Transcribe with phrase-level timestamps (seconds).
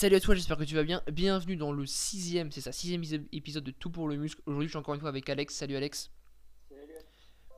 [0.00, 1.02] Salut à toi, j'espère que tu vas bien.
[1.10, 3.02] Bienvenue dans le sixième, c'est ça, sixième
[3.32, 4.40] épisode de Tout pour le muscle.
[4.46, 5.52] Aujourd'hui, je suis encore une fois avec Alex.
[5.52, 6.12] Salut Alex.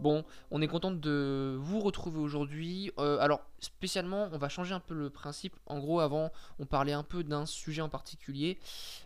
[0.00, 2.92] Bon, on est content de vous retrouver aujourd'hui.
[2.98, 5.54] Euh, alors, spécialement, on va changer un peu le principe.
[5.66, 8.58] En gros, avant, on parlait un peu d'un sujet en particulier.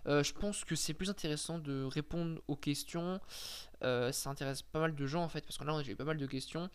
[0.07, 3.19] Euh, je pense que c'est plus intéressant de répondre aux questions.
[3.83, 6.19] Euh, ça intéresse pas mal de gens en fait, parce que là, j'ai pas mal
[6.19, 6.71] de questions.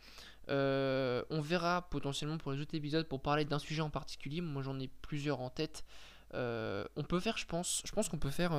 [0.50, 4.41] on verra potentiellement pour les autres épisodes pour parler d'un sujet en particulier.
[4.41, 5.86] Moi, j'en ai plusieurs en tête.
[6.34, 8.53] On peut faire, je pense, je pense qu'on peut faire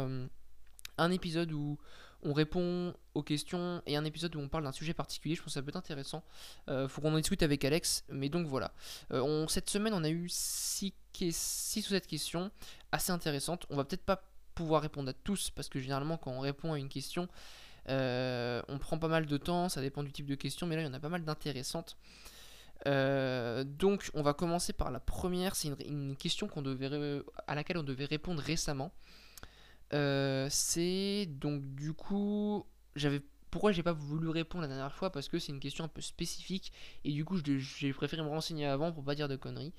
[0.99, 1.79] un épisode où
[2.23, 5.35] on répond aux questions et un épisode où on parle d'un sujet particulier.
[5.35, 6.23] Je pense que ça peut être intéressant.
[6.69, 8.05] Euh, faut qu'on en discute avec Alex.
[8.09, 8.73] Mais donc voilà.
[9.13, 12.51] Euh, on, cette semaine, on a eu 6 ou 7 questions
[12.93, 13.67] assez intéressantes.
[13.71, 14.23] On va peut-être pas
[14.55, 17.29] pouvoir répondre à tous parce que généralement, quand on répond à une question,
[17.89, 19.69] euh, on prend pas mal de temps.
[19.69, 20.67] Ça dépend du type de question.
[20.67, 21.97] Mais là, il y en a pas mal d'intéressantes.
[22.87, 26.49] Donc on va commencer par la première, c'est une, question
[27.47, 28.93] à laquelle on devait répondre récemment.
[29.93, 35.11] Euh, c'est donc du coup, j'avais pourquoi j'ai pas voulu répondre la dernière fois?
[35.11, 36.73] Parce que c'est une question un peu spécifique
[37.05, 39.73] et du coup j'ai préféré me renseigner avant pour pas dire de conneries.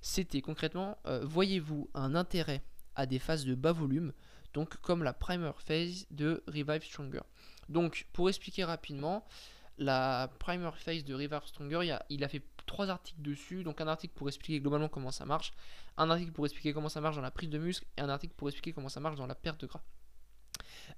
[0.00, 2.62] C'était concrètement, euh, voyez-vous un intérêt
[2.96, 4.12] à des phases de bas volume,
[4.54, 7.22] donc comme la primer phase de Revive Stronger.
[7.68, 9.24] Donc pour expliquer rapidement,
[9.78, 13.64] la primer phase de Revive Stronger, il a fait trois articles dessus.
[13.64, 15.52] Donc un article pour expliquer globalement comment ça marche,
[15.96, 18.34] un article pour expliquer comment ça marche dans la prise de muscle et un article
[18.36, 19.82] pour expliquer comment ça marche dans la perte de gras.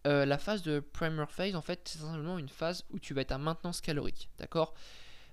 [0.06, 3.22] Euh, la phase de primer phase, en fait, c'est simplement une phase où tu vas
[3.22, 4.75] être à maintenance calorique, d'accord?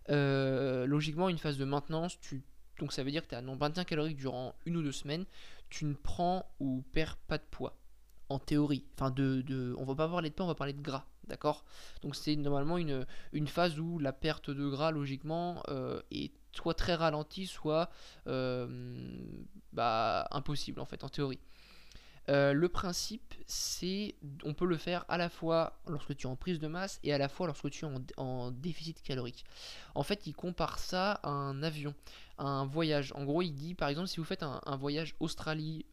[0.10, 2.44] Euh, Logiquement, une phase de maintenance, tu,
[2.80, 4.92] donc ça veut dire que tu es à non maintien calorique durant une ou deux
[4.92, 5.26] semaines,
[5.70, 7.78] tu ne prends ou perds pas de poids,
[8.30, 8.86] en théorie.
[8.96, 11.64] Enfin, de, de, va pas parler de poids, on va parler de gras, d'accord?
[12.04, 13.06] Donc c'est normalement une,
[13.48, 17.90] phase où la perte de gras, logiquement, euh, est soit très ralentie, soit
[18.28, 18.68] euh,
[19.72, 21.40] bah, impossible, en fait, en théorie.
[22.30, 26.36] Euh, le principe, c'est, on peut le faire à la fois lorsque tu es en
[26.36, 29.46] prise de masse et à la fois lorsque tu es en, déficit calorique.
[29.96, 31.96] En fait, il compare ça à un avion,
[32.38, 33.14] à un voyage.
[33.16, 35.86] En gros, il dit, par exemple, si vous faites un, voyage Australie,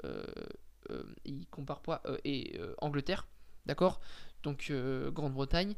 [2.25, 3.26] et Angleterre,
[3.66, 4.00] d'accord?
[4.43, 5.75] Donc euh, Grande-Bretagne,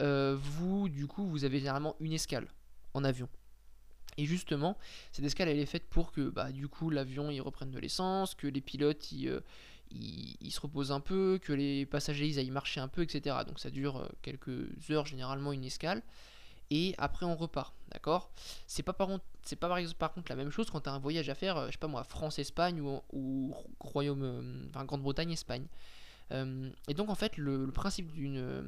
[0.00, 2.46] euh, vous, du coup, vous avez généralement une escale
[2.94, 3.28] en avion.
[4.18, 4.76] Et justement,
[5.10, 8.34] cette escale, elle est faite pour que, bah, du coup, l'avion, il reprenne de l'essence,
[8.34, 9.40] que les pilotes, ils, euh,
[10.50, 13.36] se reposent un peu, que les passagers, ils aillent marcher un peu, etc.
[13.46, 16.02] Donc ça dure quelques heures, généralement, une escale.
[16.70, 18.30] Et après, on repart, d'accord?
[18.66, 19.08] C'est pas, par
[19.42, 21.72] c'est pas par, contre la même chose quand tu as un voyage à faire, je
[21.72, 25.66] sais pas moi, France-Espagne ou, ou Royaume, enfin Grande-Bretagne-Espagne.
[26.32, 28.62] Euh, et donc en fait le, principe d'une euh,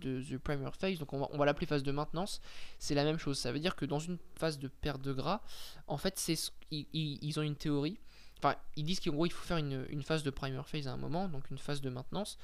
[0.00, 2.40] de the primer phase, donc on va, on va l'appeler phase de maintenance,
[2.78, 3.38] c'est la même chose.
[3.38, 5.40] Ça veut dire que dans une phase de perte de gras,
[5.86, 6.36] en fait c'est
[6.70, 7.98] ils, ils, ont une théorie.
[8.38, 10.92] Enfin, ils disent qu'en gros il faut faire une, une, phase de primer phase à
[10.92, 12.38] un moment, donc une phase de maintenance.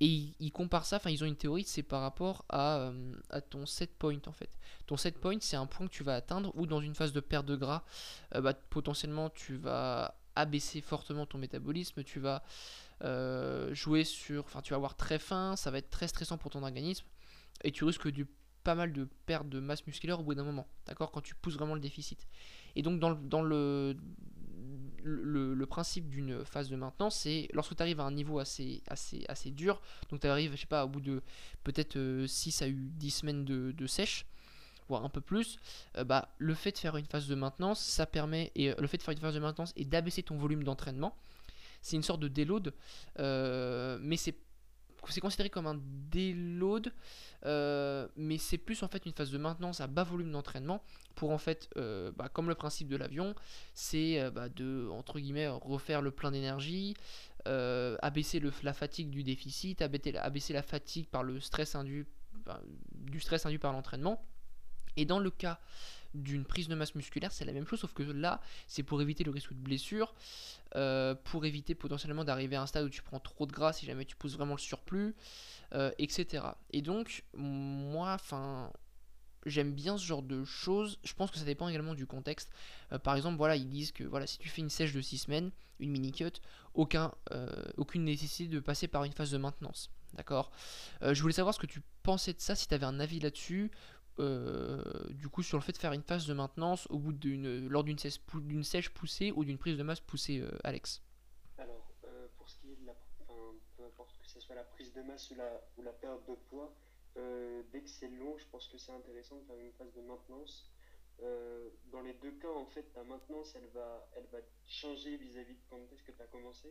[0.00, 3.40] Et ils, comparent ça, enfin ils ont une théorie, c'est par rapport à, euh, à,
[3.40, 4.50] ton set point en fait.
[4.86, 7.20] Ton set point c'est un point que tu vas atteindre ou dans une phase de
[7.20, 7.84] perte de gras,
[8.34, 12.42] bah, potentiellement tu vas abaisser fortement ton métabolisme, tu vas
[13.02, 14.44] euh, jouer sur.
[14.44, 17.06] Enfin, tu vas avoir très faim, ça va être très stressant pour ton organisme,
[17.64, 18.26] et tu risques du
[18.64, 21.54] pas mal de perte de masse musculaire au bout d'un moment, d'accord Quand tu pousses
[21.54, 22.26] vraiment le déficit.
[22.74, 23.96] Et donc, dans le, dans le,
[25.04, 29.24] le, principe d'une phase de maintenance, c'est lorsque tu arrives à un niveau assez, assez,
[29.28, 29.80] assez dur,
[30.10, 31.22] donc tu arrives, je sais pas, au bout de
[31.62, 34.26] peut-être 6 euh, à 10 semaines de, sèche,
[34.88, 35.58] voire un peu plus,
[35.96, 38.98] euh, bah, le fait de faire une phase de maintenance, ça permet, et le fait
[38.98, 41.16] de faire une phase de maintenance et d'abaisser ton volume d'entraînement,
[41.86, 42.74] c'est une sorte de déload,
[43.20, 44.34] euh, mais c'est
[45.08, 45.80] c'est considéré comme un
[46.10, 46.92] déload,
[47.44, 50.82] euh, mais c'est plus en fait une phase de maintenance à bas volume d'entraînement
[51.14, 53.36] pour en fait, euh, bah, comme le principe de l'avion,
[53.72, 56.96] c'est bah, de entre guillemets refaire le plein d'énergie,
[57.44, 63.60] abaisser le, la fatigue du déficit, abaisser, la fatigue par le stress du stress induit
[63.60, 64.26] par l'entraînement.
[64.96, 65.60] Et dans le cas
[66.14, 69.24] d'une prise de masse musculaire, c'est la même chose, sauf que là, c'est pour éviter
[69.24, 70.14] le risque de blessure,
[70.74, 73.86] euh, pour éviter potentiellement d'arriver à un stade où tu prends trop de gras si
[73.86, 75.14] jamais tu pousses vraiment le surplus,
[75.74, 76.44] euh, etc.
[76.70, 78.72] Et donc, moi, enfin,
[79.44, 80.98] j'aime bien ce genre de choses.
[81.04, 82.50] Je pense que ça dépend également du contexte.
[82.92, 85.18] Euh, par exemple, voilà, ils disent que voilà, si tu fais une sèche de 6
[85.18, 86.32] semaines, une mini cut,
[86.74, 87.12] aucun,
[87.76, 89.90] aucune nécessité de passer par une phase de maintenance.
[90.14, 90.50] D'accord?
[91.02, 93.70] Je voulais savoir ce que tu pensais de ça, si tu avais un avis là-dessus,
[94.18, 97.68] euh, du coup sur le fait de faire une phase de maintenance au bout d'une
[97.68, 101.02] lors d'une sèche, poussée ou d'une prise de masse poussée, euh, Alex
[101.58, 102.94] Alors euh, pour ce qui est de la,
[103.76, 105.34] peu importe que ce soit la prise de masse ou
[105.82, 106.74] la, perte de poids,
[107.14, 110.70] dès que c'est long, je pense que c'est intéressant de faire une phase de maintenance
[111.90, 115.60] dans les deux cas, en fait, ta maintenance, elle va, elle va changer vis-à-vis de
[115.70, 116.68] quand est-ce que tu as commencé.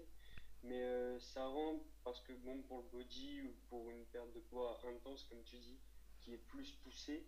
[0.62, 4.80] Mais ça rend, parce que bon, pour le body ou pour une perte de poids
[4.88, 5.80] intense, comme tu dis,
[6.26, 7.24] qui est plus poussée,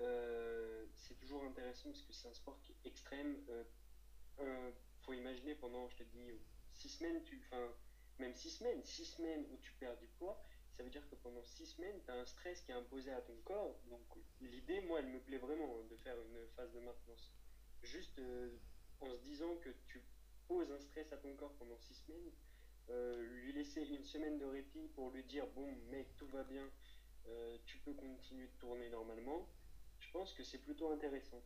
[0.00, 3.36] euh, c'est toujours intéressant parce que c'est un sport qui est extrême.
[4.40, 4.72] Il
[5.02, 6.40] faut imaginer pendant, je te dis,
[6.72, 7.68] six semaines, enfin,
[8.18, 10.42] même six semaines, six semaines où tu perds du poids,
[10.76, 13.20] ça veut dire que pendant six semaines, tu as un stress qui est imposé à
[13.20, 13.78] ton corps.
[13.90, 14.00] Donc
[14.40, 17.34] l'idée, moi, elle me plaît vraiment de faire une phase de maintenance.
[17.82, 18.56] Juste euh,
[19.00, 20.02] en se disant que tu
[20.48, 22.32] poses un stress à ton corps pendant six semaines,
[22.88, 26.66] euh, lui laisser une semaine de répit pour lui dire, bon mec, tout va bien,
[27.28, 29.46] euh, tu peux continuer de tourner normalement,
[30.00, 31.40] je pense que c'est plutôt intéressant.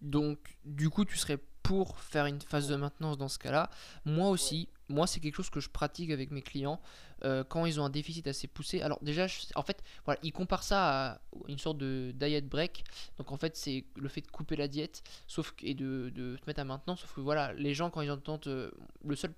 [0.00, 3.70] Donc, du coup, tu serais pour faire une phase de maintenance dans ce cas-là.
[4.04, 6.80] Moi aussi, moi, c'est quelque chose que je pratique avec mes clients
[7.24, 8.82] euh, quand ils ont un déficit assez poussé.
[8.82, 9.26] Alors, déjà,
[9.56, 12.84] en fait, voilà, ils comparent ça à une sorte de diet break.
[13.18, 16.42] Donc, en fait, c'est le fait de couper la diète sauf, et de, de, se
[16.46, 17.00] mettre à maintenance.
[17.00, 18.46] Sauf que, voilà, les gens, quand ils entendent.
[18.46, 18.70] Euh,
[19.04, 19.32] le seul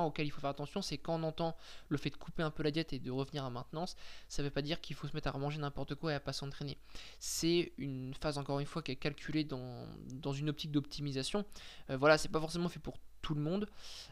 [0.00, 1.56] auquel il faut faire attention, c'est quand on entend
[1.88, 3.96] le fait de couper un peu la diète et de revenir à maintenance,
[4.28, 6.20] ça ne veut pas dire qu'il faut se mettre à manger n'importe quoi et à
[6.20, 6.78] pas s'entraîner.
[7.18, 11.44] C'est une phase encore une fois qui est calculée dans, dans une optique d'optimisation.
[11.90, 13.68] Euh, voilà, c'est pas forcément fait pour tout le monde.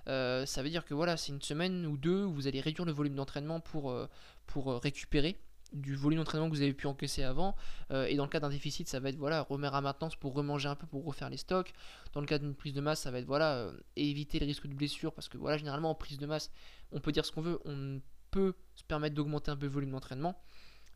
[0.08, 2.86] Euh, ça veut dire que voilà, c'est une semaine ou deux où vous allez réduire
[2.86, 4.06] le volume d'entraînement pour, euh,
[4.46, 5.36] pour récupérer
[5.72, 7.56] du volume d'entraînement que vous avez pu encaisser avant.
[7.90, 10.34] Euh, et dans le cas d'un déficit, ça va être voilà, remettre à maintenance pour
[10.34, 11.72] remanger un peu, pour refaire les stocks.
[12.12, 14.66] Dans le cas d'une prise de masse, ça va être voilà, euh, éviter le risque
[14.66, 16.50] de blessure parce que voilà, généralement en prise de masse,
[16.92, 18.00] on peut dire ce qu'on veut, on
[18.30, 20.40] peut se permettre d'augmenter un peu le volume d'entraînement,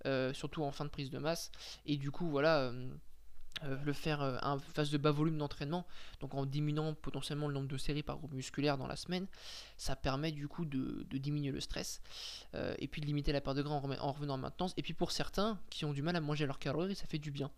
[0.06, 1.50] euh, surtout en fin de prise de masse.
[1.86, 2.72] Et du coup, voilà
[3.62, 5.86] euh, le faire euh, en phase de bas volume d'entraînement,
[6.20, 9.26] donc en diminuant potentiellement le nombre de séries par groupe musculaire dans la semaine,
[9.76, 12.02] ça permet du coup de, diminuer le stress
[12.54, 14.74] euh, et puis de limiter la perte de gras en, revenant à maintenance.
[14.76, 17.30] Et puis pour certains qui ont du mal à manger leurs calories, ça fait du
[17.30, 17.50] bien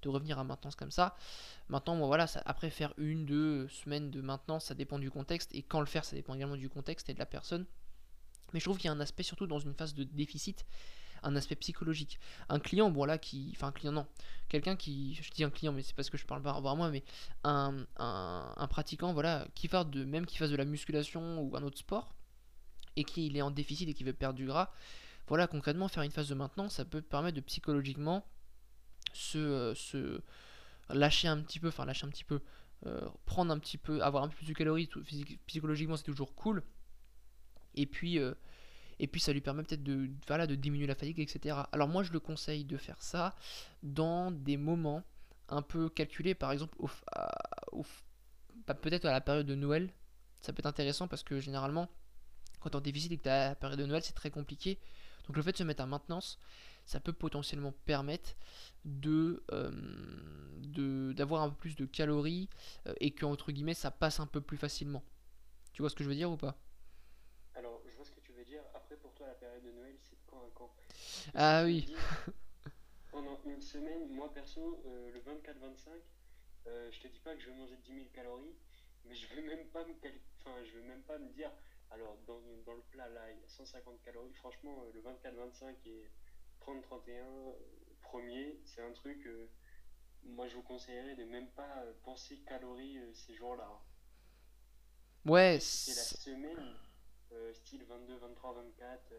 [0.00, 1.16] de revenir à maintenance comme ça.
[1.68, 5.62] Maintenant, moi, voilà, après faire une, deux semaines de maintenance, ça dépend du contexte et
[5.62, 7.66] quand le faire, ça dépend également du contexte et de la personne.
[8.52, 10.64] Mais je trouve qu'il y a un aspect surtout dans une phase de déficit
[11.22, 12.18] un aspect psychologique.
[12.48, 13.52] Un client, bon là, qui.
[13.54, 14.06] Enfin, un client, non.
[14.48, 15.14] Quelqu'un qui.
[15.14, 17.02] Je dis un client, mais c'est parce que je parle pas à moi, mais
[17.44, 20.04] un, un, pratiquant, voilà, qui fasse de.
[20.04, 22.14] Même qui fasse de la musculation ou un autre sport,
[22.96, 24.72] et qu'il est en déficit et qui veut perdre du gras,
[25.28, 28.26] voilà, concrètement, faire une phase de maintenance, ça peut permettre de psychologiquement
[29.12, 30.20] se, euh, se
[30.90, 32.40] lâcher un petit peu, enfin lâcher un petit peu,
[32.86, 34.90] euh, prendre un petit peu, avoir un peu plus de calories,
[35.46, 36.62] psychologiquement c'est toujours cool.
[37.74, 38.34] Et puis, euh,
[38.98, 41.56] et puis ça lui permet peut-être de, voilà, de diminuer la fatigue, etc.
[41.72, 43.34] Alors moi je le conseille de faire ça
[43.82, 45.02] dans des moments
[45.48, 47.84] un peu calculés, par exemple au,
[48.66, 49.92] bah, peut-être à la période de Noël.
[50.40, 51.88] Ça peut être intéressant parce que généralement,
[52.60, 54.78] quand en déficit et que tu as la période de Noël, c'est très compliqué.
[55.26, 56.38] Donc le fait de se mettre à maintenance,
[56.84, 58.34] ça peut potentiellement permettre
[58.84, 62.48] de euh, d'avoir un peu plus de calories
[62.86, 65.04] euh, et que entre guillemets ça passe un peu plus facilement.
[65.72, 66.56] Tu vois ce que je veux dire ou pas?
[71.34, 71.92] Ah oui.
[73.10, 75.90] Pendant une semaine, moi perso, euh, le 24-25,
[76.66, 78.54] euh, je te dis pas que je vais manger 10 000 calories,
[79.04, 79.92] mais je vais même pas me,
[80.40, 81.50] enfin, je vais même pas me dire,
[81.90, 84.32] alors dans, dans, le plat là, il y a 150 calories.
[84.34, 86.10] Franchement, euh, le 24-25 et
[86.60, 87.24] 30-31,
[88.02, 89.28] premier, c'est un truc,
[90.24, 93.68] moi je vous conseillerais de même pas penser calories ces jours-là.
[93.70, 93.80] Hein.
[95.30, 95.58] Ouais.
[95.60, 96.76] C'est la semaine,
[97.54, 99.14] style 22, 23, 24.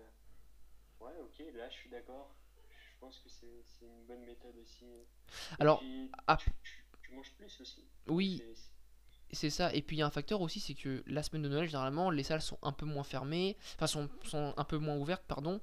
[1.02, 2.36] Ouais, ok, là je suis d'accord.
[2.70, 4.86] Je pense que c'est une bonne méthode aussi.
[5.60, 7.86] Alors, tu, manges plus aussi.
[8.08, 8.42] Oui,
[9.34, 9.74] c'est ça.
[9.74, 12.10] Et puis il y a un facteur aussi, c'est que la semaine de Noël, généralement,
[12.10, 15.60] les salles sont un peu moins fermées, enfin sont, sont un peu moins ouvertes, pardon.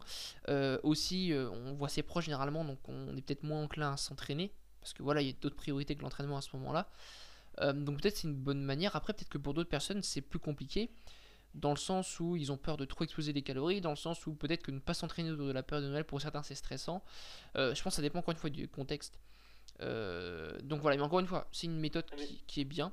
[0.48, 3.96] Euh, aussi, euh, on voit ses proches généralement, donc on est peut-être moins enclin à
[3.96, 6.90] s'entraîner, parce que voilà, il y a d'autres priorités que l'entraînement à ce moment-là.
[7.60, 8.96] Euh, donc peut-être c'est une bonne manière.
[8.96, 10.90] Après, peut-être que pour d'autres personnes, c'est plus compliqué
[11.54, 14.26] dans le sens où ils ont peur de trop exploser des calories, dans le sens
[14.26, 16.54] où peut-être que ne pas s'entraîner autour de la période de Noël, pour certains c'est
[16.54, 17.02] stressant.
[17.56, 19.18] Euh, je pense que ça dépend encore une fois du contexte.
[19.80, 22.16] Euh, donc voilà, mais encore une fois, c'est une méthode ah,
[22.46, 22.92] qui, est bien.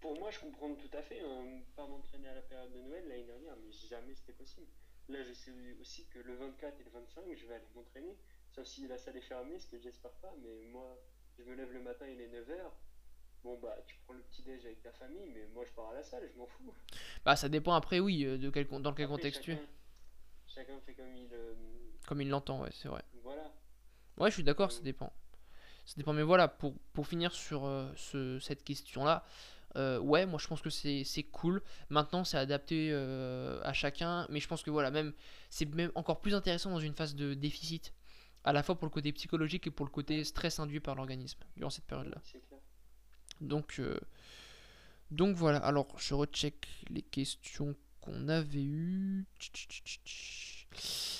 [0.00, 1.20] Pour moi, je comprends tout à fait.
[1.20, 4.66] Hein, pas m'entraîner à la période de Noël l'année dernière, mais jamais c'était possible.
[5.08, 8.16] Là, je sais aussi que le 24 et le 25, je vais aller m'entraîner.
[8.50, 10.34] Sauf si la salle est fermée, ce que j'espère pas.
[10.42, 10.98] Mais moi,
[11.38, 12.70] je me lève le matin, il est 9h.
[13.44, 15.94] Bon bah tu prends le petit déj avec ta famille, mais moi je pars à
[15.94, 16.72] la salle, je m'en fous.
[17.24, 19.62] Bah ça dépend après oui euh, de quel dans quel contexte tu es.
[20.46, 21.54] Chacun fait comme il euh,
[22.06, 23.02] comme il l'entend ouais c'est vrai.
[23.22, 23.52] Voilà.
[24.16, 24.84] Ouais je suis d'accord ça euh.
[24.84, 25.12] dépend.
[25.86, 27.62] Ça dépend mais voilà pour, pour finir sur
[27.96, 29.24] ce, cette question là.
[30.00, 31.62] ouais, moi je pense que c'est cool.
[31.88, 35.14] Maintenant, c'est adapté à chacun, mais je pense que voilà, même
[35.48, 37.94] c'est même encore plus intéressant dans une phase de déficit
[38.44, 41.40] À la fois pour le côté psychologique et pour le côté stress induit par l'organisme
[41.56, 42.20] durant cette période-là.
[42.22, 42.57] C'est clair.
[43.40, 43.98] Donc, euh,
[45.10, 45.58] donc voilà.
[45.58, 49.26] Alors, je recheck les questions qu'on avait eues.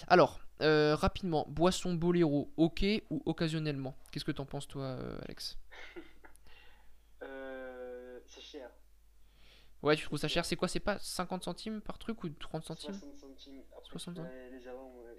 [0.07, 3.97] Alors, euh, rapidement, boisson boléro, ok ou occasionnellement?
[4.11, 5.59] Qu'est-ce que t'en penses, toi, euh, Alex?
[7.23, 8.71] Euh, c'est cher.
[9.83, 10.45] Ouais, tu trouves ça cher?
[10.45, 10.67] C'est quoi?
[10.69, 12.95] C'est pas 50 centimes par truc ou 30 centimes?
[12.95, 13.63] 60 centimes.
[13.77, 15.17] Après, 60 tu vas les avoir, ouais.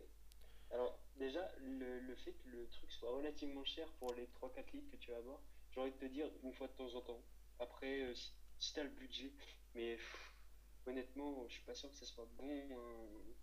[0.72, 4.91] Alors, déjà, le, le fait que le truc soit relativement cher pour les 3-4 litres
[4.91, 5.39] que tu vas avoir,
[5.79, 7.21] j'ai envie de te dire une fois de temps en temps.
[7.59, 9.31] Après, euh, si, si t'as le budget,
[9.75, 10.33] mais pff,
[10.88, 12.67] honnêtement, je suis pas sûr que ce soit bon.
[12.71, 13.33] hein.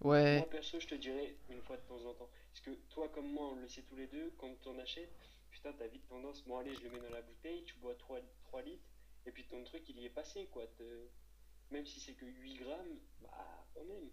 [0.00, 2.30] Ouais, Moi, perso, je te dirais une fois de temps en temps.
[2.52, 5.12] Parce que toi, comme moi, on le sait tous les deux, quand t'en achètes,
[5.50, 8.20] putain, t'as vite tendance, bon, allez, je le mets dans la bouteille, tu bois 3,
[8.44, 8.84] 3 litres,
[9.26, 10.66] et puis ton truc, il y est passé, quoi.
[10.78, 11.08] Te-
[11.70, 14.10] Même si c'est que 8 grammes, bah, quand même.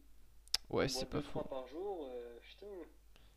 [0.72, 1.42] ouais, On c'est pas faux.
[1.44, 2.68] par jour, euh, putain.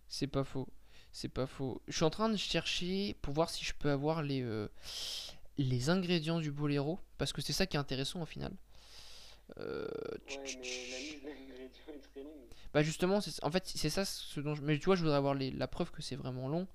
[0.08, 0.66] C'est pas faux.
[1.12, 1.82] C'est pas faux.
[1.88, 4.68] Je suis en train de chercher pour voir si je peux avoir les, euh,
[5.58, 6.98] les ingrédients du boléro.
[7.18, 8.52] Parce que c'est ça qui est intéressant au final.
[9.58, 9.88] Euh,
[10.28, 12.32] Ouais, mais la liste d'ingrédients est très longue.
[12.72, 14.62] Bah justement, c'est- en fait, c'est ça ce dont je...
[14.62, 16.68] Mais tu vois, je voudrais avoir les- la preuve que c'est vraiment long.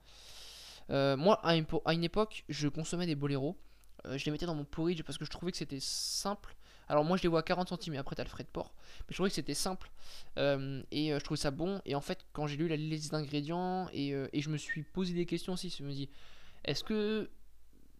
[0.90, 3.58] Euh, moi, à une, à une époque, je consommais des boléros.
[4.06, 6.56] Je les mettais dans mon porridge parce que je trouvais que c'était simple.
[6.88, 8.74] Alors moi, je les vois à 40 centimes après, t'as le frais de port.
[9.00, 9.92] Mais je trouvais que c'était simple.
[10.38, 11.82] Euh, et euh, je trouvais ça bon.
[11.86, 14.84] Et en fait, quand j'ai lu la liste d'ingrédients et, euh, et je me suis
[14.84, 16.10] posé des questions aussi, je me dis,
[16.64, 17.30] est-ce que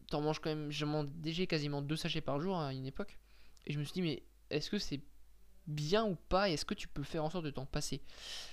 [0.10, 0.72] t'en manges quand même...
[0.72, 3.18] Je mangeais quasiment deux sachets par jour à une époque.
[3.66, 5.02] Et je me suis dit, mais est-ce que c'est
[5.68, 6.50] bien ou pas?
[6.50, 8.02] Est-ce que tu peux faire en sorte de t'en passer?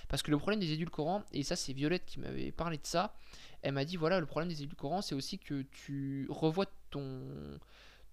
[0.07, 3.15] Parce que le problème des édulcorants et ça c'est Violette qui m'avait parlé de ça
[3.61, 7.21] elle m'a dit voilà le problème des édulcorants c'est aussi que tu revois ton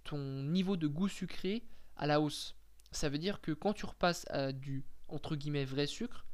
[0.05, 1.63] ton niveau de goût sucré
[2.01, 2.57] à la hausse
[2.91, 6.27] ça veut dire que quand tu repasses à du entre guillemets vrai sucre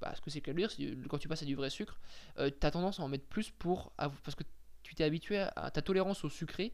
[0.00, 0.70] bah, ce que c'est qu'à dire
[1.10, 2.00] quand tu passes à du vrai sucre
[2.38, 4.44] euh, tu as tendance à en mettre plus pour parce que
[4.82, 6.72] tu t'es habitué à ta tolérance au sucré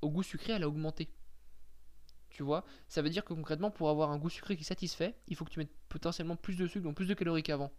[0.00, 1.10] au goût sucré elle a augmenté
[2.36, 2.66] tu vois?
[2.88, 5.50] Ça veut dire que concrètement, pour avoir un goût sucré qui satisfait, il faut que
[5.50, 7.72] tu mettes potentiellement plus de sucre, donc plus de calories qu'avant,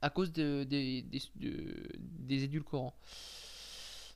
[0.00, 2.94] à cause de- des- des- de- des édulcorants.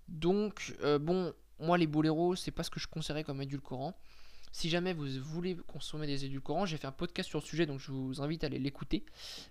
[0.08, 3.94] Donc, euh, bon, moi les boléros, c'est pas ce que je conseillerais comme édulcorant.
[4.56, 7.78] Si jamais vous voulez consommer des édulcorants, j'ai fait un podcast sur le sujet, donc
[7.78, 9.04] je vous invite à aller l'écouter.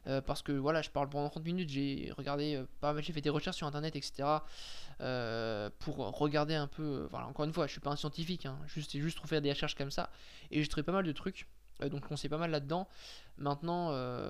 [0.07, 3.13] Euh, parce que voilà, je parle pendant 30 minutes, j'ai regardé, euh, pas mal, j'ai
[3.13, 4.23] fait des recherches sur internet, etc.
[5.01, 6.81] euh, pour regarder un peu.
[6.81, 9.51] euh, voilà, encore une fois, je suis pas un scientifique, hein, juste, juste faire des
[9.51, 10.09] recherches comme ça.
[10.49, 11.45] Et j'ai trouvé pas mal de trucs.
[11.81, 12.87] donc on sait pas mal là-dedans.
[13.37, 13.89] Maintenant,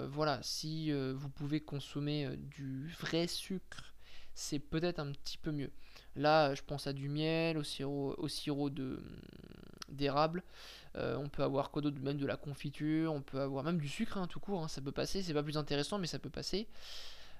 [0.09, 3.93] voilà, si vous pouvez consommer du vrai sucre,
[4.33, 5.71] c'est peut-être un petit peu mieux.
[6.15, 8.99] Là, je pense à du miel, au sirop, au sirop de
[9.89, 10.43] d'érable.
[10.95, 11.99] Euh, on peut avoir quoi d'autre?
[12.01, 13.13] Même de la confiture.
[13.13, 14.63] On peut avoir même du sucre, hein, tout court.
[14.63, 15.21] hein, ça peut passer.
[15.23, 16.67] C'est pas plus intéressant, mais ça peut passer.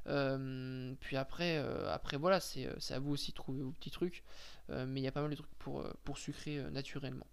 [0.07, 3.91] Euh, puis après, euh, après voilà, c'est c'est à vous aussi de trouver vos petits
[3.91, 4.23] trucs.
[4.69, 7.27] Mais il y a pas mal de trucs pour, pour sucrer naturellement.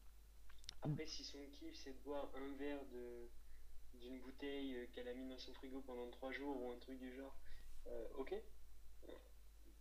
[0.82, 3.28] Après, si son kiff c'est de boire un verre de
[3.98, 7.14] d'une bouteille qu'elle a mis dans son frigo pendant 3 jours ou un truc du
[7.14, 7.34] genre,
[8.18, 8.34] ok.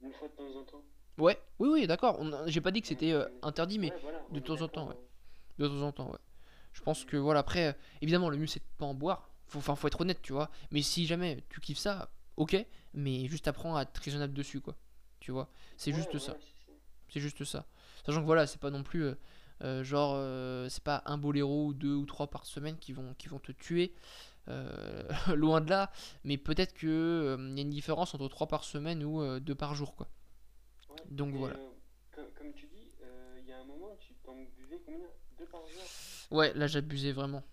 [0.01, 0.84] Une fois de temps en temps.
[1.18, 2.20] Ouais, oui, oui, d'accord.
[2.48, 3.94] J'ai pas dit que c'était euh, interdit, mais
[4.32, 4.98] de temps en temps, ouais.
[5.60, 6.20] De temps en temps, ouais.
[6.74, 9.30] Je pense que voilà, après, euh, évidemment, le mieux c'est de pas en boire.
[9.48, 10.50] Faut, enfin, faut être honnête, tu vois.
[10.72, 12.65] Mais si jamais tu kiffes ça, ok.
[12.94, 14.75] Mais juste apprends à être raisonnable dessus, quoi.
[15.20, 15.50] Tu vois.
[15.77, 16.36] C'est juste ça.
[17.10, 17.65] c'est juste ça.
[18.06, 19.06] Sachant que voilà, c'est pas non plus
[19.63, 20.18] euh, genre,
[20.70, 23.51] c'est pas un boléro ou deux ou trois par semaine qui vont, qui vont te
[23.51, 23.94] tuer.
[25.36, 25.91] Loin de là.
[26.24, 29.56] Mais peut-être que euh, il y a une différence entre trois par semaine ou deux
[29.56, 30.08] par jour, quoi.
[30.91, 31.55] Ouais, Donc voilà.
[31.57, 31.69] euh,
[32.12, 35.07] comme, comme tu dis, euh, il y a un moment, tu t'en buvais combien?
[35.38, 35.81] Deux par jour?
[36.38, 37.43] Ouais, là j'abusais vraiment.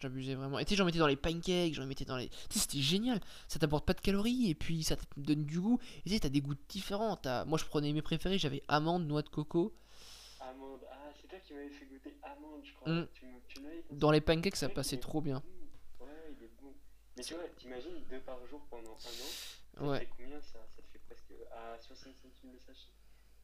[0.00, 0.58] J'abusais vraiment.
[0.58, 2.28] Et tu sais, j'en mettais dans les pancakes, j'en mettais dans les.
[2.28, 3.18] Tu sais, c'était génial.
[3.48, 5.78] Ça t'apporte pas de calories et puis ça te donne du goût.
[6.00, 7.18] Et tu sais, t'as des goûts différents.
[7.46, 9.74] Moi je prenais mes préférés, j'avais amande, noix de coco.
[10.40, 10.80] Amande.
[10.90, 12.92] Ah, c'est toi qui m'avais fait goûter amande, je crois.
[12.92, 13.08] Mm.
[13.14, 13.84] Tu, tu conseillé.
[13.92, 15.42] Dans les pancakes, ça passait trop bien.
[15.98, 16.04] bon.
[16.06, 16.74] Ouais, il est bon.
[17.16, 20.08] Mais tu vois, t'imagines deux par jour pendant un an Ouais.
[20.16, 22.88] combien ça Ça te fait presque à 60 centimes le sachet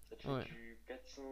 [0.08, 0.44] Ça te fait Ouais.
[0.44, 1.22] du 400,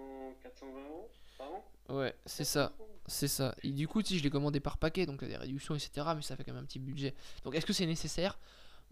[0.43, 1.65] 420 euros par an?
[1.91, 2.73] Ouais, c'est ça.
[3.07, 3.55] C'est ça.
[3.63, 5.75] Et du coup, sais, je l'ai commandé par paquet, donc il y a des réductions,
[5.75, 6.07] etc.
[6.15, 7.15] Mais ça fait quand même un petit budget.
[7.45, 8.39] Donc est-ce que c'est nécessaire?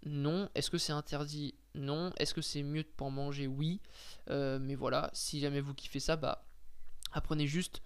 [0.04, 0.48] Non.
[0.54, 1.54] Est-ce que c'est interdit?
[1.74, 2.12] Non.
[2.18, 3.46] Est-ce que c'est mieux de pas en manger?
[3.46, 3.80] Oui.
[4.30, 6.44] Euh, mais voilà, si jamais vous kiffez ça, bah
[7.12, 7.82] apprenez juste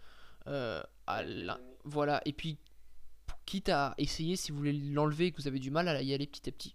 [0.46, 2.58] euh, à l'in- Voilà, et puis
[3.44, 6.14] quitte à essayer, si vous voulez l'enlever et que vous avez du mal, à y
[6.14, 6.74] aller petit à petit.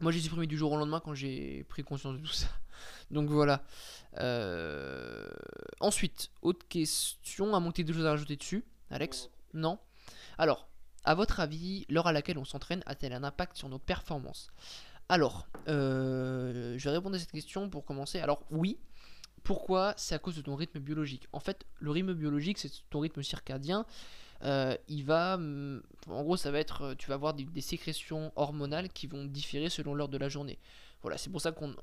[0.00, 2.48] Moi j'ai supprimé du jour au lendemain quand j'ai pris conscience de tout ça.
[3.10, 3.62] Donc voilà.
[4.18, 5.28] Euh,
[5.80, 9.78] Ensuite, autre question, à monter deux choses à rajouter dessus, Alex Non
[10.36, 10.68] Alors,
[11.04, 14.50] à votre avis, l'heure à laquelle on s'entraîne a-t-elle un impact sur nos performances?
[15.08, 18.20] Alors, euh, je vais répondre à cette question pour commencer.
[18.20, 18.78] Alors oui,
[19.42, 19.94] pourquoi?
[19.96, 21.26] C'est à cause de ton rythme biologique.
[21.32, 23.86] En fait, le rythme biologique, c'est ton rythme circadien.
[24.42, 28.32] Euh, il va, mm, en gros, ça va être, euh, tu vas avoir des, sécrétions
[28.36, 30.58] hormonales qui vont différer selon l'heure de la journée.
[31.02, 31.74] Voilà, c'est pour ça qu'on,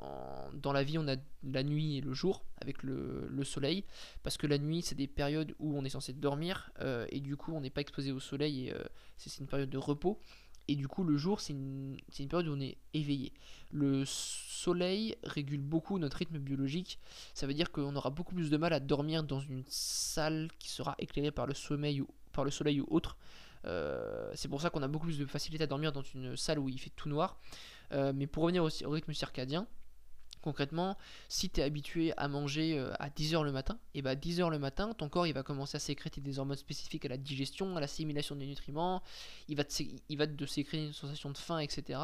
[0.53, 3.83] dans la vie, on a la nuit et le jour avec le, le soleil,
[4.21, 7.35] parce que la nuit, c'est des périodes où on est censé dormir euh, et du
[7.35, 8.73] coup, on n'est pas exposé au soleil et
[9.17, 10.19] c'est c'est une période de repos.
[10.67, 13.31] Et du coup, le jour, c'est une, c'est une période où on est éveillé.
[13.71, 16.99] Le soleil régule beaucoup notre rythme biologique.
[17.33, 20.69] Ça veut dire qu'on aura beaucoup plus de mal à dormir dans une salle qui
[20.69, 22.07] sera éclairée par le, sommeil ou,
[22.43, 23.17] le soleil ou autre.
[23.65, 26.59] Euh, c'est pour ça qu'on a beaucoup plus de facilité à dormir dans une salle
[26.59, 27.37] où il fait tout noir.
[27.91, 29.67] Euh, mais pour revenir au rythme circadien,
[30.41, 30.97] concrètement,
[31.29, 34.49] si tu es habitué à manger euh, à 10h le matin, et bah à 10h
[34.49, 37.75] le matin, ton corps il va commencer à sécréter des hormones spécifiques à la digestion,
[37.75, 39.03] à l'assimilation des nutriments,
[39.47, 39.71] il va, te,
[40.45, 41.99] sécréter une sensation de faim, etc.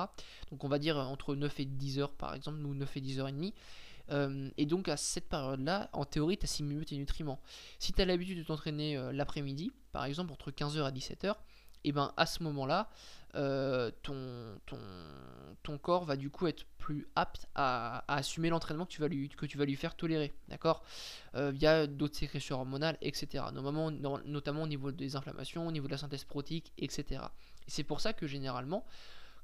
[0.52, 3.20] Donc on va dire entre 9 et 10 heures par exemple, ou 9 et 10
[3.20, 3.54] heures et demie.
[4.12, 7.40] Euh, et donc à cette période-là, en théorie, tu assimiles tes nutriments.
[7.80, 11.36] Si tu as l'habitude de t'entraîner euh, l'après-midi, par exemple entre 15h à 17h,
[11.86, 12.90] et ben à ce moment-là,
[13.36, 14.16] euh, ton,
[14.66, 14.78] ton,
[15.64, 19.28] ton corps va du coup être plus apte à, assumer l'entraînement que tu vas lui,
[19.30, 20.84] que tu vas lui faire tolérer, d'accord?
[21.36, 23.46] Euh, Via d'autres sécrétions hormonales, etc.
[23.54, 27.22] Notamment, no- notamment au niveau des inflammations, au niveau de la synthèse protéique, etc.
[27.68, 28.86] Et c'est pour ça que généralement,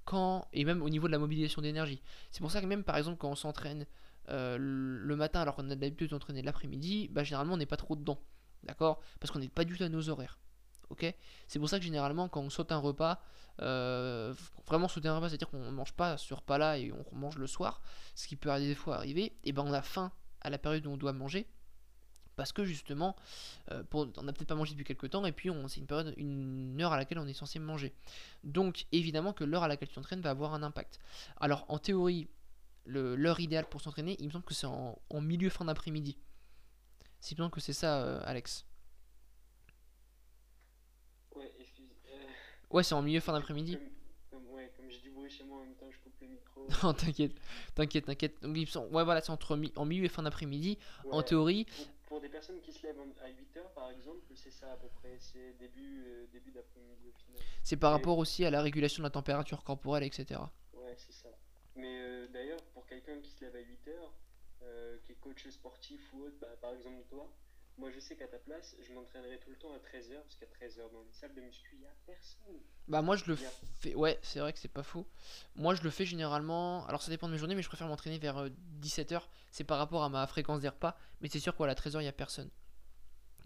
[0.05, 2.01] quand, et même au niveau de la mobilisation d'énergie,
[2.31, 3.85] c'est pour ça que même par exemple quand on s'entraîne
[4.29, 7.95] euh, le matin alors qu'on a l'habitude d'entraîner l'après-midi, bah, généralement on n'est pas trop
[7.95, 8.19] dedans,
[8.63, 9.01] d'accord?
[9.19, 10.39] Parce qu'on n'est pas du tout à nos horaires.
[10.89, 11.13] Ok?
[11.47, 13.21] C'est pour ça que généralement, quand on saute un repas,
[13.61, 14.33] euh,
[14.67, 17.47] vraiment sauter un repas, c'est-à-dire qu'on ne mange pas ce repas-là et on mange le
[17.47, 17.81] soir,
[18.15, 20.91] ce qui peut des fois arriver, et ben on a faim à la période où
[20.91, 21.47] on doit manger,
[22.35, 23.17] parce que justement,
[23.71, 26.81] euh, on n'a peut-être pas mangé depuis quelques temps, et puis c'est une période, une
[26.81, 27.93] heure à laquelle on est censé manger.
[28.45, 30.99] Donc évidemment que l'heure à laquelle tu t'entraînes va avoir un impact.
[31.41, 32.29] Alors en théorie,
[32.85, 36.17] l'heure idéale pour s'entraîner, il me semble que c'est en, en milieu fin d'après-midi.
[37.19, 38.65] C'est bien que c'est ça, euh, Alex.
[41.35, 41.89] Ouais, excuse.
[42.11, 42.23] euh,
[42.71, 43.77] Ouais, c'est en milieu fin d'après-midi.
[43.77, 46.27] comme, comme- ouais, comme j'ai du bruit chez moi en même temps, je coupe le
[46.27, 46.67] micro.
[46.83, 47.33] Non, t'inquiète,
[47.75, 48.41] t'inquiète, t'inquiète.
[48.41, 50.77] Donc, il me semble- ouais, voilà, c'est entre mi- en milieu et fin d'après-midi.
[51.11, 54.51] En théorie, pour, pour des personnes qui se lèvent en- à 8h par exemple, c'est
[54.51, 57.41] ça à peu près, c'est début, euh, début d'après-midi au final.
[57.63, 60.39] c'est par Et- rapport aussi à la régulation de la température corporelle, etc.
[60.73, 61.29] Ouais, c'est ça.
[61.79, 66.23] Mais euh, d'ailleurs, pour quelqu'un qui se lève à 8h, qui est coach sportif ou
[66.23, 67.31] autre, bah, par exemple toi,
[67.77, 70.45] moi je sais qu'à ta place, je m'entraînerai tout le temps à 13h, parce qu'à
[70.45, 72.59] 13h dans les salles de muscu, il n'y a personne.
[72.89, 73.95] Bah, moi, je le fais.
[73.95, 75.07] Ouais, c'est vrai que c'est pas faux.
[75.55, 76.85] Moi, je le fais généralement.
[76.87, 78.49] Alors, ça dépend de mes journées, mais je préfère m'entraîner vers
[78.81, 79.21] 17h.
[79.51, 80.97] C'est par rapport à ma fréquence des repas.
[81.21, 82.49] Mais c'est sûr qu'à 13h, il n'y a personne.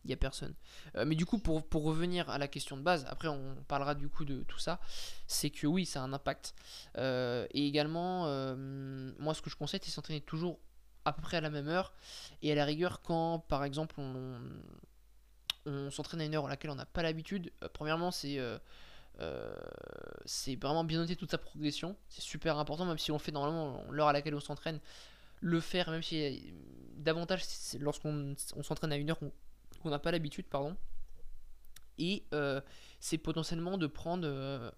[0.06, 0.54] Il n'y a personne.
[0.96, 4.10] Euh, mais du coup, pour, revenir à la question de base, après on parlera du
[4.10, 4.80] coup de tout ça,
[5.28, 6.54] c'est que oui, ça a un impact.
[6.98, 10.60] Euh, et également, euh, moi ce que je conseille, c'est s'entraîner toujours
[11.06, 11.94] à peu près à la même heure.
[12.42, 14.40] Et à la rigueur, quand par exemple on,
[15.66, 18.40] on s'entraîne à une heure à laquelle on n'a pas l'habitude, premièrement, c'est
[20.26, 21.96] c'est vraiment bien noter toute sa progression.
[22.10, 24.80] C'est super important, même si on fait normalement l'heure à laquelle on s'entraîne.
[25.40, 26.54] Le faire, même si
[26.96, 27.44] davantage
[27.80, 29.32] lorsqu'on on s'entraîne à une heure qu'on
[29.84, 30.76] qu'on n'a pas l'habitude, pardon.
[32.00, 32.60] Et euh,
[33.00, 34.72] c'est potentiellement de prendre euh,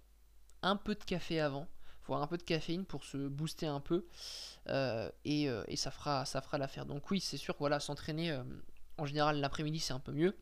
[0.62, 1.68] un peu de café avant,
[2.06, 4.06] voire un peu de caféine pour se booster un peu.
[4.68, 6.86] euh, et, ça fera, ça fera l'affaire.
[6.86, 8.38] Donc oui, c'est sûr, voilà, s'entraîner
[8.98, 10.38] en général l'après-midi c'est un peu mieux.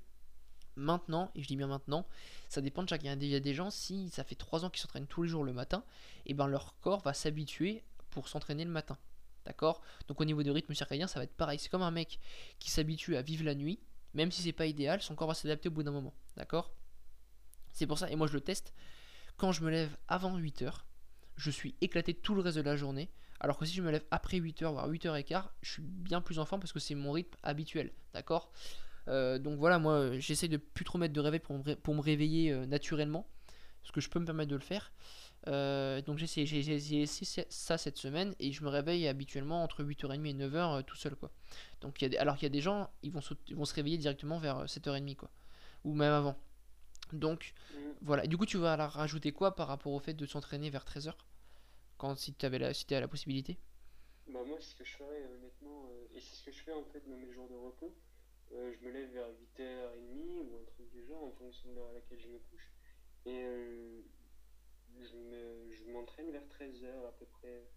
[0.75, 2.07] Maintenant, et je dis bien maintenant,
[2.49, 3.15] ça dépend de chacun.
[3.21, 5.43] Il y a des- gens, si ça fait 3 ans qu'ils s'entraînent tous les jours
[5.43, 5.83] le matin,
[6.25, 8.97] et ben leur corps va s'habituer pour s'entraîner le matin.
[9.45, 9.81] D'accord?
[10.07, 11.59] Donc au niveau du rythme circadien, ça va être pareil.
[11.59, 12.19] C'est comme un mec
[12.57, 13.79] qui s'habitue à vivre la nuit,
[14.13, 16.13] même si c'est pas idéal, son corps va s'adapter au bout d'un moment.
[16.37, 16.71] D'accord?
[17.71, 18.73] C'est pour ça, et moi je le teste,
[19.37, 20.85] quand je me lève avant 8h,
[21.37, 24.03] je suis éclaté tout le reste de la journée, alors que si je me lève
[24.11, 27.35] après 8h, voire 8h15, je suis bien plus en forme parce que c'est mon rythme
[27.43, 27.91] habituel.
[28.13, 28.51] D'accord?
[29.07, 31.95] Euh, Donc voilà, moi j'essaie de plus trop mettre de réveil pour me, ré- pour
[31.95, 33.27] me réveiller euh, naturellement,
[33.81, 34.91] parce que je peux me permettre de le faire.
[35.47, 37.05] Euh, donc j'ai essayé, j'ai- essayé
[37.49, 41.15] ça cette semaine et je me réveille habituellement entre 8h30 et 9h euh, tout seul
[41.15, 41.31] quoi.
[41.81, 43.65] Donc il y a des- alors qu'il y a des gens, ils vont, ils vont
[43.65, 45.29] se réveiller directement vers euh, 7h30 quoi,
[45.85, 46.37] ou même avant.
[47.13, 47.93] Donc Mm.
[48.01, 50.85] voilà, Et du coup tu vas rajouter quoi par rapport au fait de s'entraîner vers
[50.85, 51.17] 13h
[51.97, 53.57] quand si tu avais la, si t'avais la possibilité?
[54.27, 56.73] Bah moi c'est ce que je ferais honnêtement, euh, et c'est ce que je fais
[56.73, 57.93] en fait dans mes jours de repos.
[58.53, 61.89] Euh, je me lève vers 8h30 ou un truc du genre en fonction de l'heure
[61.89, 62.71] à laquelle je me couche.
[63.25, 64.01] Et euh,
[65.01, 67.67] je me- je m'entraîne vers 13h à peu près.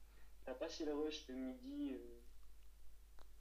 [0.44, 2.20] T'as pas si le rush de midi euh,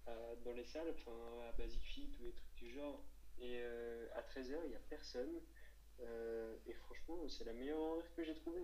[0.07, 1.11] à- dans les salles, enfin
[1.47, 3.03] à Basic Fit ou des trucs du genre.
[3.39, 5.41] Et euh, à 13h il n'y a personne.
[6.01, 8.61] Euh, et franchement c'est la meilleure horaire que j'ai trouvé.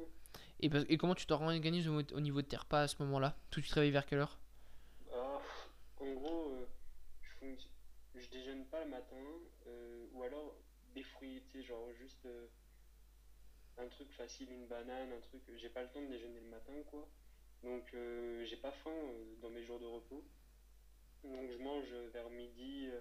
[0.59, 3.35] Et, parce- et comment tu t'organises au, au niveau de tes repas à ce moment-là?
[3.49, 4.37] Tout tu te réveilles vers quelle heure?
[5.13, 5.41] Ah,
[5.99, 6.55] en gros,
[7.21, 7.55] je,
[8.15, 9.15] je déjeune pas le matin,
[10.13, 10.55] ou alors
[10.93, 12.27] des fruits, tu sais, genre juste
[13.77, 15.41] un truc facile, une banane, un truc.
[15.57, 17.07] J'ai pas le temps de déjeuner le matin, quoi.
[17.63, 20.23] Donc, euh, j'ai pas faim euh, dans mes jours de repos.
[21.23, 22.99] Donc, je mange vers midi, euh,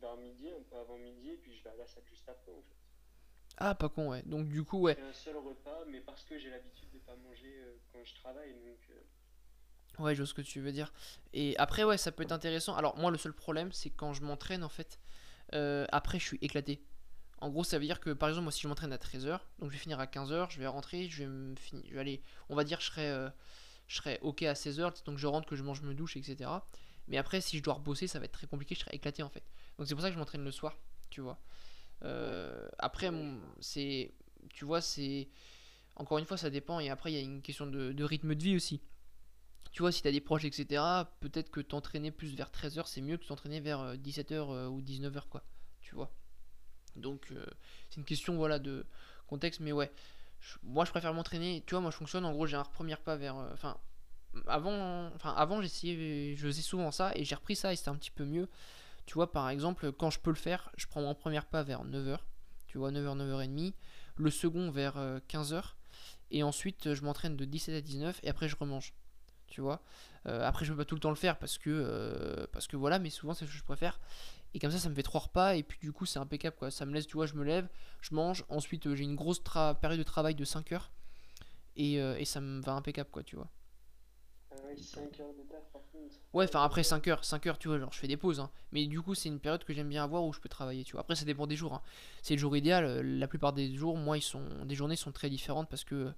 [0.00, 2.52] vers midi, un peu avant midi, et puis je vais à la salle juste après,
[2.52, 2.76] en fait.
[3.60, 4.22] Ah, pas con, ouais.
[4.24, 4.94] Donc du coup, ouais.
[4.94, 8.14] C'est un seul repas, mais parce que j'ai l'habitude de pas manger euh, quand je
[8.14, 8.78] travaille, donc.
[8.90, 9.00] euh,
[9.98, 10.92] Ouais, je vois ce que tu veux dire.
[11.32, 12.76] Et après, ouais, ça peut être intéressant.
[12.76, 15.00] Alors, moi, le seul problème, c'est quand je m'entraîne, en fait,
[15.54, 16.80] euh, après, je suis éclaté.
[17.40, 19.70] En gros, ça veut dire que, par exemple, moi, si je m'entraîne à 13h, donc
[19.70, 22.22] je vais finir à 15h, je vais rentrer, je vais me finir, je vais aller,
[22.48, 23.28] on va dire, je serai, euh,
[23.86, 26.50] je serai OK à 16h, donc je rentre, que je mange, je me douche, etc.
[27.06, 29.28] Mais après, si je dois rebosser, ça va être très compliqué, je serai éclaté, en
[29.28, 29.44] fait.
[29.78, 30.76] Donc, c'est pour ça que je m'entraîne le soir,
[31.10, 31.38] tu vois.
[32.02, 33.10] Euh, après,
[33.60, 34.12] c'est,
[34.52, 35.28] tu vois, c'est,
[35.94, 38.34] encore une fois, ça dépend, et après, il y a une question de, de rythme
[38.34, 38.80] de vie aussi.
[39.70, 40.82] Tu vois, si t'as des proches, etc.,
[41.20, 45.44] peut-être que t'entraîner plus vers 13h, c'est mieux que t'entraîner vers 17h ou 19h, quoi.
[45.80, 46.12] Tu vois.
[46.96, 47.44] Donc, euh,
[47.90, 48.84] c'est une question, voilà, de
[49.26, 49.90] contexte, mais ouais.
[50.62, 51.62] Moi, je préfère m'entraîner.
[51.66, 53.36] Tu vois, moi, je fonctionne, en gros, j'ai un premier pas vers...
[53.36, 53.76] euh, Enfin,
[54.46, 57.96] avant, enfin, avant j'essayais, je faisais souvent ça, et j'ai repris ça, et c'était un
[57.96, 58.48] petit peu mieux.
[59.06, 61.84] Tu vois, par exemple, quand je peux le faire, je prends mon premier pas vers
[61.84, 62.18] 9h.
[62.66, 63.72] Tu vois, 9h, 9h30.
[64.16, 64.96] Le second vers
[65.28, 65.62] 15h.
[66.30, 68.92] Et ensuite, je m'entraîne de 17 à 19, et après, je remange
[69.48, 69.82] tu vois.
[70.26, 72.76] Euh, après, je peux pas tout le temps le faire parce que, euh, parce que
[72.76, 73.98] voilà, mais souvent c'est ce que je préfère.
[74.54, 76.70] Et comme ça, ça me fait trois repas et puis du coup, c'est impeccable quoi.
[76.70, 77.68] Ça me laisse, tu vois, je me lève,
[78.00, 78.44] je mange.
[78.48, 80.90] Ensuite, euh, j'ai une grosse tra- période de travail de 5 heures
[81.76, 83.48] et, euh, et ça me va impeccable quoi, tu vois.
[84.50, 86.14] Ah ouais, 5 heures de taf par contre.
[86.32, 88.50] Ouais, enfin après 5 heures, 5 heures, tu vois, genre je fais des pauses, hein.
[88.72, 90.92] Mais du coup, c'est une période que j'aime bien avoir où je peux travailler, tu
[90.92, 91.02] vois.
[91.02, 91.82] Après, ça dépend des jours, hein.
[92.22, 92.84] C'est le jour idéal.
[92.84, 96.12] euh, La plupart des jours, moi, ils sont, des journées sont très différentes parce que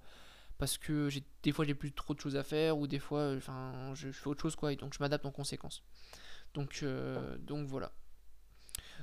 [0.57, 3.33] parce que j'ai des fois j'ai plus trop de choses à faire ou des fois
[3.35, 5.83] enfin je, je fais autre chose quoi et donc je m'adapte en conséquence
[6.53, 7.91] donc euh, donc voilà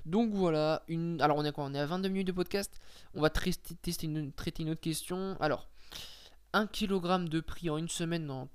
[0.08, 2.80] donc voilà une alors on est quoi on est à 22 minutes de podcast.
[3.14, 5.36] On va tester tester une, traiter une autre question.
[5.40, 5.68] Alors
[6.52, 8.48] 1 kg de prix en une semaine en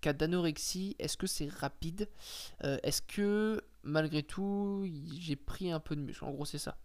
[0.00, 2.08] cas d'anorexie est-ce que c'est rapide?
[2.64, 6.24] Euh, est-ce que malgré tout j'ai pris un peu de muscle?
[6.24, 6.78] En gros c'est ça.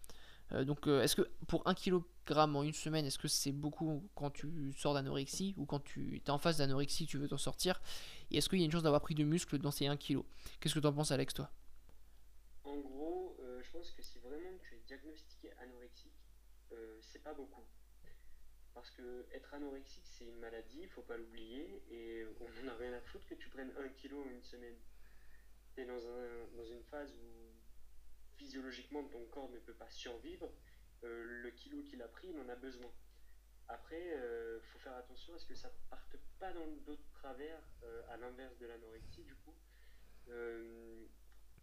[0.54, 4.04] Euh, donc, euh, est-ce que pour 1 kg en une semaine, est-ce que c'est beaucoup
[4.16, 7.82] quand tu sors d'anorexie ou quand tu es en phase d'anorexie, tu veux t'en sortir?
[8.30, 10.22] Et est-ce qu'il y a une chance d'avoir pris de muscle dans ces 1 kg
[10.60, 11.50] Qu'est-ce que t'en penses, Alex, toi?
[12.64, 13.36] En gros,
[13.72, 16.28] je pense que si vraiment tu es diagnostiqué anorexique,
[16.74, 17.66] euh, c'est pas beaucoup.
[18.74, 22.92] Parce que être anorexique, c'est une maladie, faut pas l'oublier, et on en a rien
[22.92, 24.78] à foutre que tu prennes 1 kilo en une semaine.
[25.74, 27.54] Tu es dans, un- dans une phase où
[28.36, 30.54] physiologiquement ton corps ne peut pas survivre,
[31.06, 32.94] euh, le kilo qu'il a pris, il en a besoin.
[33.70, 38.04] Après, il faut faire attention à ce que ça parte pas dans d'autres travers, euh,
[38.10, 39.56] à l'inverse de l'anorexie du coup,
[40.28, 41.08] euh,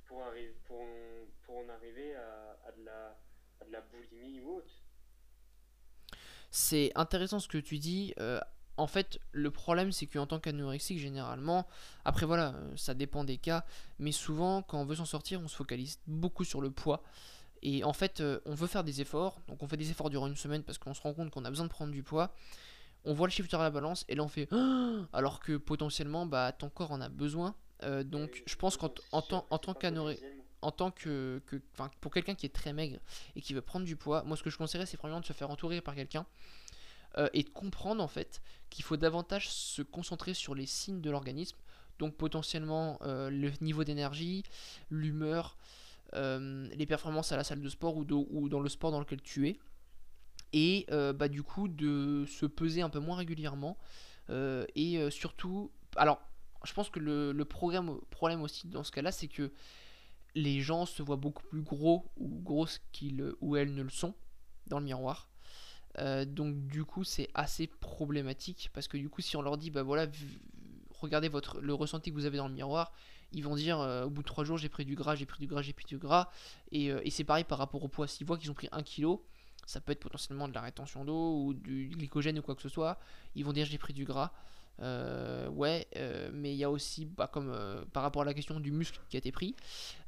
[0.08, 3.16] pour, en, arriver à, à de la,
[3.60, 4.82] à boulimie ou autre.
[6.50, 8.14] C'est intéressant ce que tu dis.
[8.18, 8.40] euh,
[8.78, 11.66] en fait, le problème, c'est qu'en tant qu'anorexique, généralement,
[12.04, 13.64] après voilà, euh, ça dépend des cas,
[13.98, 17.02] mais souvent, quand on veut s'en sortir, on se focalise beaucoup sur le poids.
[17.62, 20.28] Et en fait, euh, on veut faire des efforts, donc on fait des efforts durant
[20.28, 22.32] une semaine parce qu'on se rend compte qu'on a besoin de prendre du poids.
[23.04, 24.48] On voit le chiffre sur la balance et là on fait
[25.12, 27.56] alors que potentiellement bah ton corps en a besoin.
[27.82, 30.16] Euh, donc je pense qu'en en tant que
[30.60, 31.40] en tant que,
[32.00, 32.98] pour quelqu'un qui est très maigre
[33.36, 35.32] et qui veut prendre du poids, moi ce que je conseillerais c'est premièrement de se
[35.32, 36.26] faire entourer par quelqu'un
[37.16, 41.10] euh, et de comprendre en fait qu'il faut davantage se concentrer sur les signes de
[41.10, 41.56] l'organisme,
[42.00, 44.42] donc potentiellement euh, le niveau d'énergie,
[44.90, 45.56] l'humeur,
[46.12, 49.46] les performances à la salle de sport ou, ou dans le sport dans lequel tu
[49.46, 49.58] es,
[50.54, 53.76] et bah, du coup de se peser un peu moins régulièrement
[54.30, 56.18] et surtout, alors
[56.64, 59.52] je pense que le, problème aussi dans ce cas-là c'est que
[60.34, 64.14] les gens se voient beaucoup plus gros ou grosses qu'ils ou elles ne le sont
[64.66, 65.28] dans le miroir.
[65.98, 69.70] Euh, donc du coup c'est assez problématique parce que du coup si on leur dit
[69.70, 70.06] bah voilà
[70.90, 72.92] regardez votre le ressenti que vous avez dans le miroir
[73.32, 75.40] ils vont dire euh, au bout de 3 jours j'ai pris du gras j'ai pris
[75.40, 76.30] du gras j'ai pris du gras.
[76.72, 78.06] Et, euh, et c'est pareil par rapport au poids.
[78.06, 79.18] S'ils voient qu'ils ont pris 1 kg
[79.66, 82.68] ça peut être potentiellement de la rétention d'eau ou du glycogène ou quoi que ce
[82.68, 82.98] soit
[83.34, 84.32] ils vont dire j'ai pris du gras
[84.80, 88.32] Euh, ouais euh, mais il y a aussi bah, comme euh, par rapport à la
[88.32, 89.56] question du muscle qui a été pris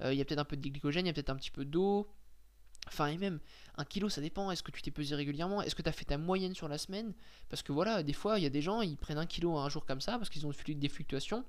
[0.04, 1.64] il y a peut-être un peu de glycogène il y a peut-être un petit peu
[1.64, 2.08] d'eau
[2.86, 3.40] Enfin, et même,
[3.76, 4.50] un kilo, ça dépend.
[4.50, 6.78] Est-ce que tu t'es pesé régulièrement Est-ce que tu as fait ta moyenne sur la
[6.78, 7.12] semaine?
[7.50, 9.68] Parce que voilà, des fois, il y a des gens, ils prennent un kilo un
[9.68, 11.44] jour comme ça parce qu'ils ont des fluctuations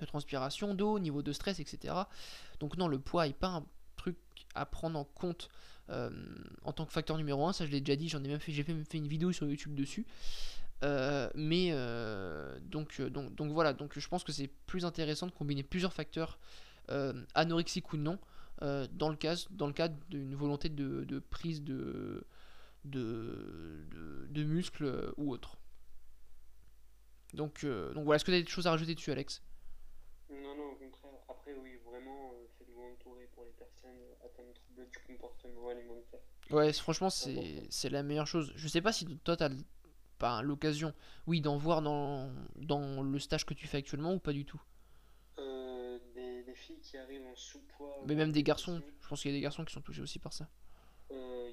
[0.00, 1.94] de transpiration, d'eau, niveau de stress, etc.
[2.60, 4.16] Donc, non, le poids n'est pas un truc
[4.54, 5.50] à prendre en compte
[5.88, 7.52] en tant que facteur numéro un.
[7.52, 9.46] Ça, je l'ai déjà dit, j'en ai même fait, j'ai même fait une vidéo sur
[9.46, 10.06] YouTube dessus.
[10.82, 15.32] Euh, mais euh, donc, donc, donc voilà, donc je pense que c'est plus intéressant de
[15.32, 16.38] combiner plusieurs facteurs
[17.34, 18.18] anorexiques ou non
[18.60, 22.26] dans le cas dans le cadre d'une volonté de, de, prise de
[22.84, 25.56] de, de, de muscles ou autre.
[27.34, 29.40] Donc, donc voilà, est-ce que tu as des choses à rajouter dessus, Alex?
[30.30, 31.12] Non, non, au contraire.
[31.28, 36.20] Après, oui, vraiment, faites-vous entourer pour les personnes atteintes de troubles du comportement alimentaire.
[36.50, 38.52] Ouais, franchement, c'est la meilleure chose.
[38.56, 39.44] Je sais pas si toi, tu
[40.24, 40.94] as l'occasion,
[41.26, 44.60] oui, d'en voir dans, dans le stage que tu fais actuellement ou pas du tout?
[45.38, 48.02] Euh, des, filles qui arrivent en sous-poids.
[48.06, 50.18] Mais même des garçons, je pense qu'il y a des garçons qui sont touchés aussi
[50.18, 50.48] par ça.
[51.10, 51.50] Euh,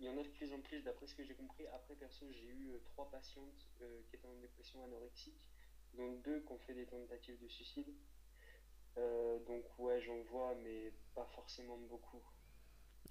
[0.00, 1.66] il y, en a de plus en plus, d'après ce que j'ai compris.
[1.68, 3.66] Après, perso, j'ai eu euh, trois patientes
[4.08, 5.38] qui étaient en dépression anorexique,
[5.96, 7.92] dont deux qui ont fait des tentatives de suicide.
[9.46, 12.22] donc, ouais, j'en vois, mais pas forcément beaucoup.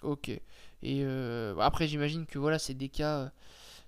[0.01, 0.31] Ok.
[0.81, 1.05] Et
[1.59, 3.31] après, j'imagine que voilà, c'est des cas.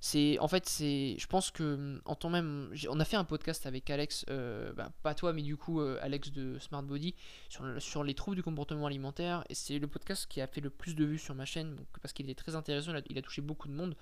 [0.05, 1.15] Euh, c'est en fait, c'est.
[1.17, 4.91] Je pense que en temps même, on a fait un podcast avec Alex, euh, bah,
[5.03, 7.15] pas toi, mais du coup Alex de Smart Body
[7.49, 9.43] sur, sur les troubles du comportement alimentaire.
[9.49, 12.13] Et c'est le podcast qui a fait le plus de vues sur ma chaîne, parce
[12.13, 12.93] qu'il est très intéressant.
[13.09, 13.95] Il a, touché beaucoup de monde.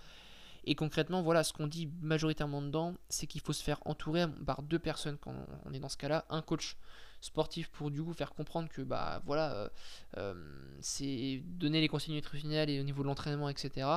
[0.65, 4.61] Et concrètement, voilà, ce qu'on dit majoritairement dedans, c'est qu'il faut se faire entourer par
[4.63, 5.35] deux personnes quand
[5.65, 6.77] on est dans ce cas-là, un coach
[7.19, 9.69] sportif pour du coup faire comprendre que bah voilà euh,
[10.17, 10.33] euh,
[10.81, 13.87] c'est donner les conseils nutritionnels et au niveau de l'entraînement etc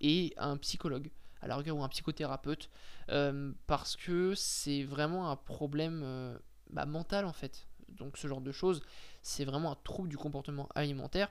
[0.00, 1.10] et un psychologue
[1.42, 2.70] à la rigueur ou un psychothérapeute
[3.10, 6.38] euh, parce que c'est vraiment un problème
[6.70, 7.66] bah, mental en fait.
[7.88, 8.82] Donc ce genre de choses
[9.20, 11.28] c'est vraiment un trouble du comportement alimentaire.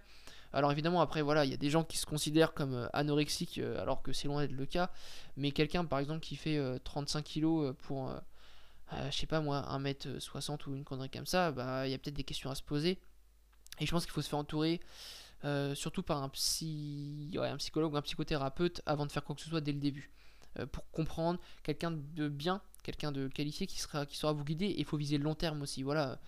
[0.54, 4.04] Alors évidemment après voilà il y a des gens qui se considèrent comme anorexiques alors
[4.04, 4.92] que c'est loin d'être le cas.
[5.38, 8.14] Mais quelqu'un par exemple qui fait 35 kg pour
[8.94, 11.98] euh, je sais pas moi, 1m60 ou une connerie comme ça, bah il y a
[11.98, 13.00] peut-être des questions à se poser.
[13.80, 14.82] Et je pense qu'il faut se faire entourer,
[15.44, 17.32] euh, surtout par un, psy...
[17.40, 20.12] un psychologue ou un psychothérapeute avant de faire quoi que ce soit dès le début.
[20.60, 24.66] Euh, pour comprendre quelqu'un de bien, quelqu'un de qualifié qui, sera, qui saura vous guider.
[24.66, 25.84] Et il faut viser le long terme aussi.
[25.84, 26.20] Voilà,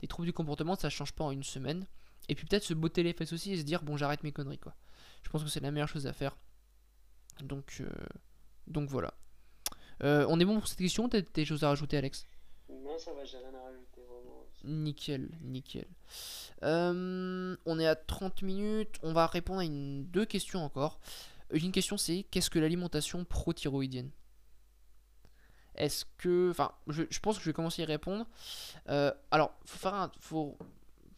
[0.00, 1.86] des troubles du comportement, ça change pas en une semaine.
[2.28, 4.58] Et puis peut-être se botter les fesses aussi et se dire bon j'arrête mes conneries
[4.58, 4.74] quoi.
[5.24, 6.36] Je pense que c'est la meilleure chose à faire.
[7.42, 7.82] Donc,
[8.66, 9.14] donc voilà.
[10.02, 12.26] Euh, on est bon pour cette question T'as des choses à rajouter, Alex?
[12.70, 13.89] Non, ça va, j'ai rien à rajouter.
[14.64, 15.86] Nickel, nickel.
[16.62, 18.96] Euh, on est à 30 minutes.
[19.02, 21.00] On va répondre à deux questions encore.
[21.52, 24.10] Une question c'est qu'est-ce que l'alimentation pro-thyroïdienne?
[25.74, 26.50] Est-ce que.
[26.50, 28.26] Enfin, je, pense que je vais commencer à y répondre.
[28.88, 29.88] Euh, alors, faut,
[30.20, 30.58] faut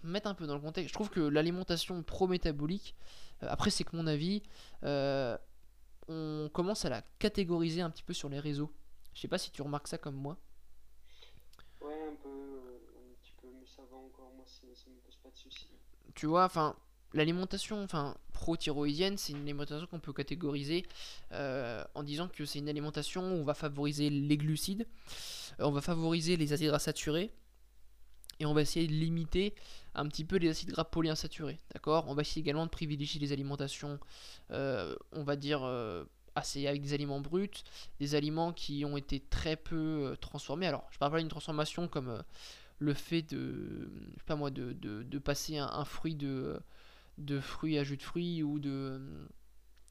[0.03, 0.89] mettre un peu dans le contexte.
[0.89, 2.95] Je trouve que l'alimentation pro-métabolique,
[3.41, 4.43] après, c'est que mon avis,
[6.09, 8.73] on commence à la catégoriser un petit peu sur les réseaux.
[9.15, 10.37] Je sais pas si tu remarques ça comme moi.
[11.81, 15.31] Ouais, un peu, un petit peu, mais ça va encore, moi ça, me pose pas
[15.31, 16.13] de.
[16.15, 16.77] Tu vois, enfin,
[17.15, 20.85] l'alimentation enfin, pro-thyroïdienne, c'est une alimentation qu'on peut catégoriser
[21.33, 24.87] euh, en disant que c'est une alimentation où on va favoriser les glucides,
[25.61, 27.31] euh, on va favoriser les acides gras saturés,
[28.41, 29.55] et on va essayer de limiter
[29.95, 32.07] un petit peu les acides gras polyinsaturés, d'accord?
[32.09, 34.01] On va essayer également de privilégier les alimentations,
[34.51, 35.63] euh, on va dire,
[36.35, 37.63] assez avec des aliments bruts,
[38.01, 40.67] des aliments qui ont été très peu transformés.
[40.67, 42.23] Alors, je parle pas d'une transformation comme
[42.83, 43.91] le fait de,
[44.27, 46.61] de, de, passer un, fruit de,
[47.19, 49.01] de fruits à jus de fruits ou de,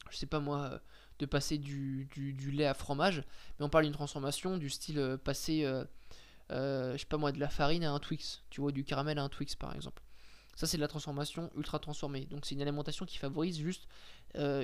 [0.10, 0.82] je sais pas moi,
[1.19, 2.10] de passer du,
[2.51, 3.23] lait à fromage,
[3.60, 5.63] mais on parle d'une transformation du style passer
[6.51, 9.17] euh, je sais pas moi, de la farine à un Twix, tu vois, du caramel
[9.19, 10.01] à un Twix par exemple.
[10.55, 12.25] Ça, c'est de la transformation ultra transformée.
[12.25, 13.87] Donc, c'est une alimentation qui favorise juste
[14.35, 14.61] euh,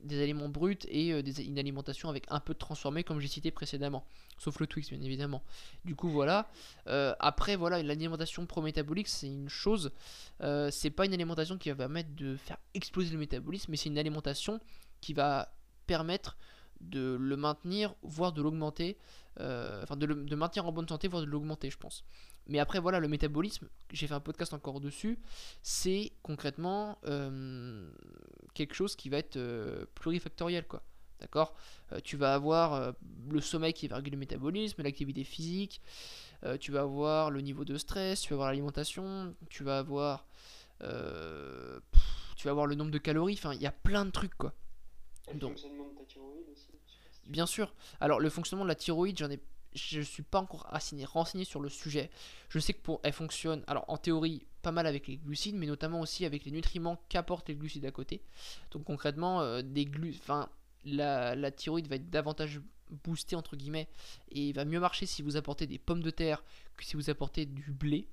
[0.00, 3.50] des aliments bruts et euh, une alimentation avec un peu de transformé, comme j'ai cité
[3.50, 4.04] précédemment.
[4.38, 5.42] Sauf le Twix, bien évidemment.
[5.84, 6.48] Du coup, voilà.
[6.86, 9.92] après, voilà, l'alimentation pro-métabolique, c'est une chose.
[10.70, 13.98] c'est pas une alimentation qui va permettre de faire exploser le métabolisme, mais c'est une
[13.98, 14.60] alimentation
[15.00, 15.52] qui va
[15.86, 16.36] permettre
[16.82, 18.98] de le maintenir, voire de l'augmenter,
[19.40, 22.04] euh, enfin de, le, maintenir en bonne santé, voire de l'augmenter, je pense.
[22.48, 25.18] Mais après, voilà, le métabolisme, j'ai fait un podcast encore dessus,
[25.62, 27.88] c'est concrètement euh,
[28.54, 30.82] quelque chose qui va être euh, plurifactoriel, quoi.
[31.20, 31.54] D'accord?
[32.02, 32.94] Tu vas avoir
[33.30, 35.80] le sommeil qui va réguler le métabolisme, l'activité physique,
[36.58, 40.26] tu vas avoir le niveau de stress, tu vas avoir l'alimentation, tu vas avoir.
[40.80, 40.84] tu
[42.44, 44.52] vas avoir le nombre de calories, enfin, il y a plein de trucs, quoi.
[45.34, 45.60] Donc,
[47.26, 47.72] Bien sûr.
[48.00, 49.40] Alors le fonctionnement de la thyroïde, j'en ai
[49.74, 50.68] je suis pas encore
[51.12, 52.10] renseigné sur le sujet.
[52.48, 55.66] Je sais que pour elle fonctionne, alors en théorie, pas mal avec les glucides, mais
[55.66, 58.22] notamment aussi avec les nutriments qu'apportent les glucides à côté.
[58.70, 59.90] Donc concrètement, euh, des
[60.84, 62.60] la, la, thyroïde va être davantage
[63.04, 63.88] boostée entre guillemets
[64.30, 66.42] et va mieux marcher si vous apportez des pommes de terre
[66.76, 68.08] que si vous apportez du blé,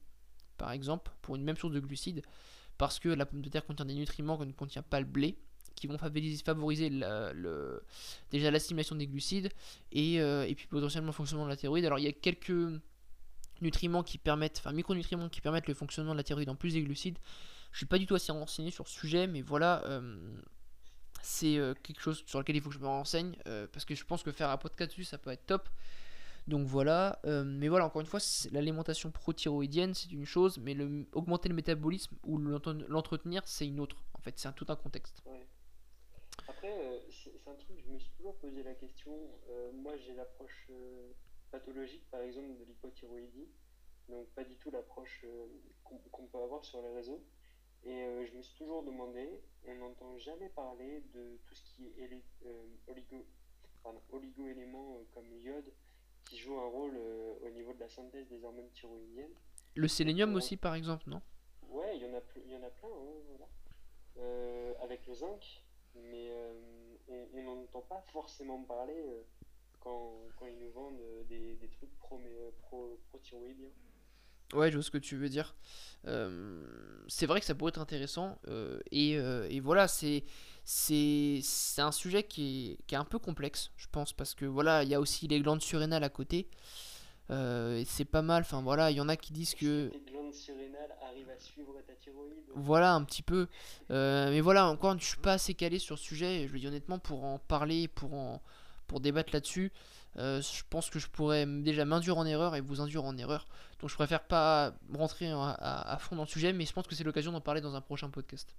[0.58, 2.22] par exemple, pour une même source de glucides,
[2.78, 5.38] parce que la pomme de terre contient des nutriments que ne contient pas le blé
[5.80, 6.90] qui vont favoriser
[8.32, 9.50] déjà l'assimilation des glucides
[9.92, 11.86] et, et, puis potentiellement le fonctionnement de la thyroïde.
[11.86, 12.54] Alors il y a quelques
[13.62, 16.84] nutriments qui permettent, enfin micronutriments qui permettent le fonctionnement de la thyroïde en plus des
[16.84, 17.18] glucides.
[17.72, 19.84] Je suis pas du tout assez renseigné sur ce sujet, mais voilà,
[21.22, 23.36] c'est quelque chose sur lequel il faut que je me renseigne
[23.72, 25.70] parce que je pense que faire un podcast dessus ça peut être top.
[26.50, 28.20] Donc voilà, euh, mais voilà, encore une fois,
[28.52, 30.76] l'alimentation prothyroïdienne, c'est une chose, mais
[31.14, 33.98] augmenter le métabolisme ou l'entretenir, c'est une autre.
[34.16, 35.22] En fait, c'est tout un contexte.
[36.48, 39.12] Après, euh, c'est un truc, je me suis toujours posé la question.
[39.50, 40.70] Euh, moi, j'ai l'approche
[41.52, 43.48] pathologique, par exemple, de l'hypothyroïdie,
[44.08, 45.26] donc pas du tout l'approche
[45.84, 47.24] qu'on peut avoir sur les réseaux.
[47.86, 52.10] Et je me suis toujours demandé, on n'entend jamais parler de tout ce qui est
[52.88, 53.26] oligo,
[54.12, 55.72] oligo-éléments comme l'iode
[56.30, 59.34] qui joue un rôle euh, au niveau de la synthèse des hormones thyroïdiennes.
[59.76, 61.22] Le sélénium aussi, par exemple, non?
[61.70, 63.48] Ouais, il y en a, il y en a plein, hein, voilà.
[64.18, 65.64] Euh, avec le zinc,
[65.96, 66.54] mais euh,
[67.34, 69.04] on n'en entend pas forcément parler
[69.80, 73.70] quand, quand, ils nous vendent des, des trucs pro-thyroïdiens.
[74.50, 75.56] Pro, ouais, je vois ce que tu veux dire.
[77.08, 78.40] c'est vrai que ça pourrait être intéressant.
[78.92, 80.24] et, et, voilà, c'est
[80.64, 81.42] c'est
[81.82, 84.90] un sujet qui est, qui est, un peu complexe, je pense, parce que voilà, il
[84.90, 86.48] y a aussi les glandes surrénales à côté.
[87.32, 89.92] Euh, c'est pas mal, enfin voilà, il y en a qui disent que.
[89.94, 92.34] Les glandes surrénales arrivent à suivre ta thyroïde.
[92.56, 93.48] Voilà, un petit peu.
[93.92, 96.68] Euh, mais voilà, encore, je suis pas assez calé sur ce sujet, je le dis
[96.68, 98.42] honnêtement, pour en parler, pour, en,
[98.88, 99.72] pour débattre là-dessus.
[100.18, 103.48] Euh, je pense que je pourrais déjà m'induire en erreur et vous induire en erreur.
[103.80, 106.96] Donc je préfère pas rentrer à, à fond dans le sujet, mais je pense que
[106.96, 108.56] c'est l'occasion d'en parler dans un prochain podcast.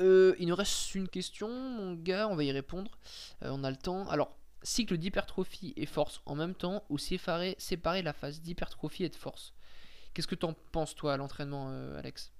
[0.00, 2.90] Euh, il nous reste une question, mon gars, on va y répondre.
[3.42, 4.08] On a le temps.
[4.08, 9.08] Alors, cycle d'hypertrophie et force en même temps ou séparer, séparer la phase d'hypertrophie et
[9.08, 9.54] de force
[10.12, 12.32] Qu'est-ce que t'en penses, toi, à l'entraînement, euh, Alex?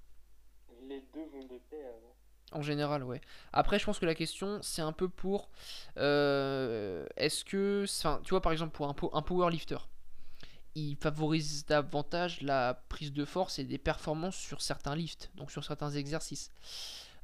[0.87, 1.93] Les deux vont de pair.
[2.51, 3.21] En général, ouais.
[3.53, 5.49] Après, je pense que la question, c'est un peu pour.
[5.95, 7.85] Est-ce que.
[7.87, 9.77] Enfin, tu vois, par exemple, pour un, un powerlifter,
[10.75, 15.63] il favorise davantage la prise de force et des performances sur certains lifts, donc sur
[15.63, 16.51] certains exercices.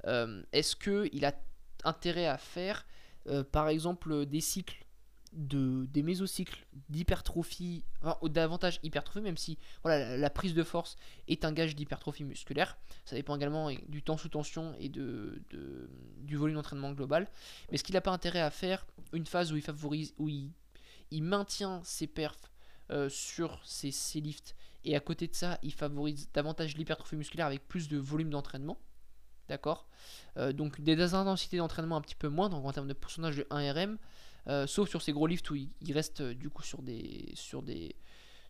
[0.06, 1.34] Euh, est-ce qu'il a
[1.84, 2.86] intérêt à faire,
[3.28, 4.86] euh, par exemple, des cycles
[5.38, 10.98] de, des mésocycles d'hypertrophie, enfin, davantage hypertrophie, même si voilà, la, prise de force
[11.28, 12.78] est un gage d'hypertrophie musculaire.
[13.06, 15.42] Ça dépend également du temps sous tension et de,
[16.18, 17.28] du volume d'entraînement global.
[17.70, 20.52] Mais est-ce qu'il n'a pas intérêt à faire une phase où il favorise, où il,
[21.24, 22.52] maintient ses perfs
[22.90, 27.68] euh, sur ses, lifts et à côté de ça, il favorise davantage l'hypertrophie musculaire avec
[27.68, 28.78] plus de volume d'entraînement
[29.50, 29.88] D'accord?
[30.38, 33.92] Euh, Donc des intensités d'entraînement un petit peu moindres en termes de pourcentage de 1RM,
[33.92, 33.96] euh,
[34.68, 37.96] sauf sur ces gros lifts où il, reste euh, du coup sur des, sur des,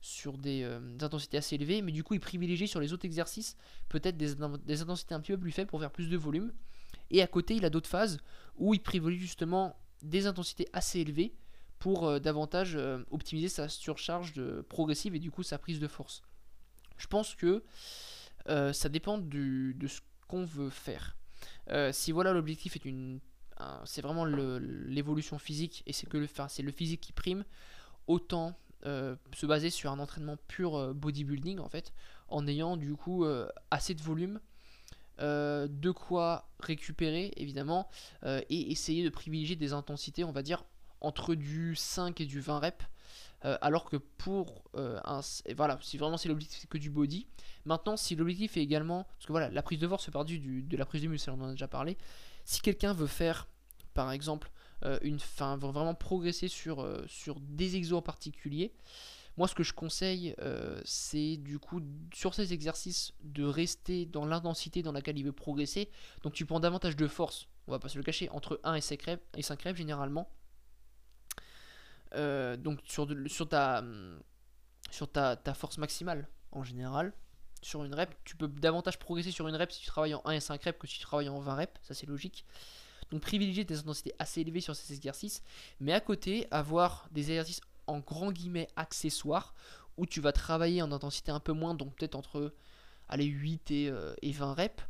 [0.01, 0.63] sur des,
[1.01, 3.57] intensités assez élevées, mais du coup il privilégie sur les autres exercices
[3.89, 6.53] peut-être des, intensités un petit peu plus faibles pour faire plus de volume.
[7.09, 8.19] Et à côté il a d'autres phases
[8.57, 11.33] où il privilégie justement des intensités assez élevées
[11.79, 12.77] pour davantage
[13.11, 14.33] optimiser sa surcharge
[14.63, 16.21] progressive et du coup sa prise de force.
[16.97, 17.63] Je pense que
[18.47, 21.17] ça dépend de ce qu'on veut faire.
[21.69, 23.19] Euh, si voilà l'objectif est une,
[23.85, 26.27] c'est vraiment l'évolution physique et c'est que le,
[26.71, 27.43] physique qui prime,
[28.07, 31.93] autant euh, se baser sur un entraînement pur euh, bodybuilding en fait,
[32.29, 33.25] en ayant du coup
[33.71, 34.39] assez de volume.
[35.19, 37.89] de quoi récupérer évidemment
[38.25, 40.63] et essayer de privilégier des intensités on va dire
[41.01, 42.85] entre du 5 et du 20 reps
[43.41, 45.21] alors que pour un
[45.55, 47.27] voilà si vraiment c'est l'objectif que du body
[47.67, 50.63] Maintenant, si l'objectif est également, parce que voilà, la prise de force fait partie du,
[50.63, 51.97] de la prise de muscle, on en a déjà parlé.
[52.47, 53.49] Si quelqu'un veut faire,
[53.93, 54.49] par exemple,
[54.85, 58.73] euh, une, fin, veut vraiment progresser sur, euh, sur des exos en particulier,
[59.35, 61.81] moi, ce que je conseille, euh, c'est du coup,
[62.13, 65.89] sur ces exercices, de rester dans l'intensité dans laquelle il veut progresser.
[66.23, 68.81] Donc, tu prends davantage de force, on va pas se le cacher, entre 1 et
[68.81, 70.29] 5 reps, et 5 reps généralement.
[72.13, 73.83] donc, sur, sur, ta,
[74.89, 77.13] sur ta, ta force maximale en général
[77.63, 78.13] sur une rep.
[78.23, 80.79] Tu peux davantage progresser sur une rep si tu travailles en 1 et 5 reps
[80.79, 82.45] que si tu travailles en 20 reps, ça c'est logique.
[83.11, 85.43] Donc privilégier des intensités assez élevées sur ces exercices,
[85.79, 89.53] mais à côté avoir des exercices en grand guillemets accessoires
[89.97, 92.53] où tu vas travailler en intensité un peu moins, donc peut-être entre
[93.09, 94.83] allez, 8 et, 20 euh, reps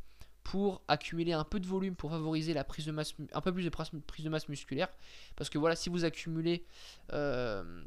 [0.43, 3.63] pour accumuler un peu de volume pour favoriser la prise de masse un peu plus
[3.63, 4.87] de prise de masse musculaire
[5.35, 6.65] parce que voilà si vous accumulez
[7.11, 7.83] euh,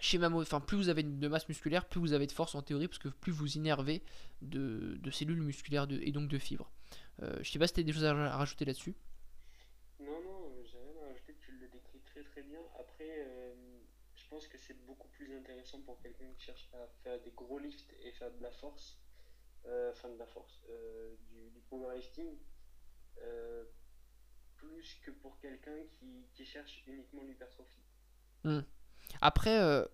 [0.00, 2.88] schéma, enfin plus vous avez de masse musculaire, plus vous avez de force en théorie,
[2.88, 4.02] parce que plus vous innervez
[4.42, 6.70] de, cellules musculaires et donc de fibres.
[7.22, 8.94] Euh, je sais pas si tu as des choses à, rajouter là-dessus.
[10.00, 12.60] Non, non, j'ai rien à rajouter, tu le décris très très bien.
[12.78, 13.54] Après, euh,
[14.14, 17.58] je pense que c'est beaucoup plus intéressant pour quelqu'un qui cherche à faire des gros
[17.58, 18.98] lifts et faire de la force,
[19.66, 20.60] euh, enfin de la force,
[21.30, 22.36] du, du powerlifting,
[24.56, 27.82] plus que pour quelqu'un qui, qui cherche uniquement l'hypertrophie.
[28.44, 28.60] Hmm.
[29.20, 29.84] Après, euh,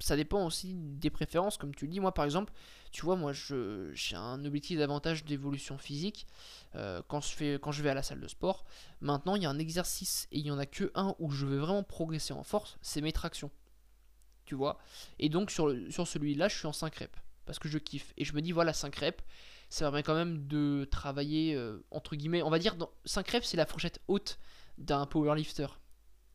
[0.00, 2.00] ça dépend aussi des préférences, comme tu le dis.
[2.00, 2.52] Moi, par exemple,
[2.92, 6.26] tu vois, moi, j'ai un objectif davantage d'évolution physique
[6.74, 8.64] euh, quand, je fais, quand je vais à la salle de sport.
[9.00, 11.46] Maintenant, il y a un exercice et il y en a que un où je
[11.46, 13.50] veux vraiment progresser en force, c'est mes tractions.
[14.44, 14.78] Tu vois?
[15.18, 18.12] Et donc, sur, sur celui-là, je suis en 5 reps parce que je kiffe.
[18.16, 19.24] Et je me dis, voilà, 5 reps,
[19.70, 23.48] ça permet quand même de travailler, euh, entre guillemets, on va dire, dans, 5 reps,
[23.48, 24.38] c'est la fourchette haute
[24.76, 25.66] d'un powerlifter.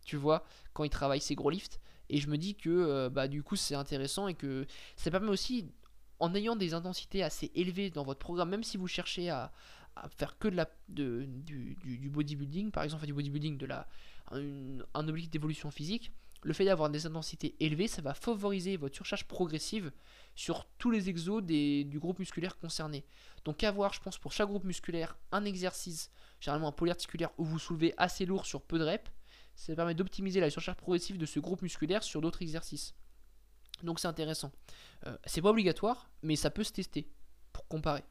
[0.03, 1.79] Tu vois, quand il travaille ses gros lifts.
[2.09, 5.29] Et je me dis que euh, bah, du coup c'est intéressant et que ça permet
[5.29, 5.71] aussi,
[6.19, 9.51] en ayant des intensités assez élevées dans votre programme, même si vous cherchez à,
[10.17, 13.87] faire que de la, du, du- bodybuilding, par exemple, du bodybuilding, de la,
[14.31, 16.11] un, un objectif d'évolution physique,
[16.43, 19.91] le fait d'avoir des intensités élevées, ça va favoriser votre surcharge progressive
[20.35, 23.05] sur tous les exos des, du groupe musculaire concerné.
[23.45, 27.59] Donc avoir, je pense, pour chaque groupe musculaire, un exercice, généralement un polyarticulaire, où vous
[27.59, 29.09] soulevez assez lourd sur peu de reps,
[29.55, 32.95] ça permet d'optimiser la surcharge progressive de ce groupe musculaire sur d'autres exercices.
[33.83, 34.51] Donc c'est intéressant.
[35.07, 37.07] Euh, c'est pas obligatoire, mais ça peut se tester
[37.51, 38.03] pour comparer.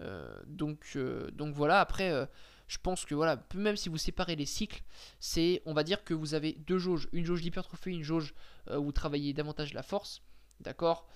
[0.00, 2.28] Euh, donc, euh, donc voilà, après,
[2.66, 4.82] je pense que voilà, même si vous séparez les cycles,
[5.20, 8.34] c'est, on va dire que vous avez deux jauges, une jauge d'hypertrophie, une jauge
[8.70, 10.22] où vous travaillez davantage la force,
[10.60, 11.06] d'accord?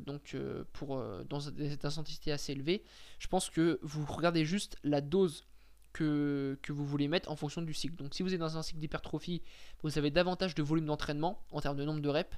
[0.00, 0.36] Donc
[0.72, 2.84] pour dans cette intensité assez élevée,
[3.18, 5.46] je pense que vous regardez juste la dose
[5.92, 7.96] que, vous voulez mettre en fonction du cycle.
[7.96, 9.42] Donc si vous êtes dans un cycle d'hypertrophie,
[9.82, 12.36] vous avez davantage de volume d'entraînement en termes de nombre de reps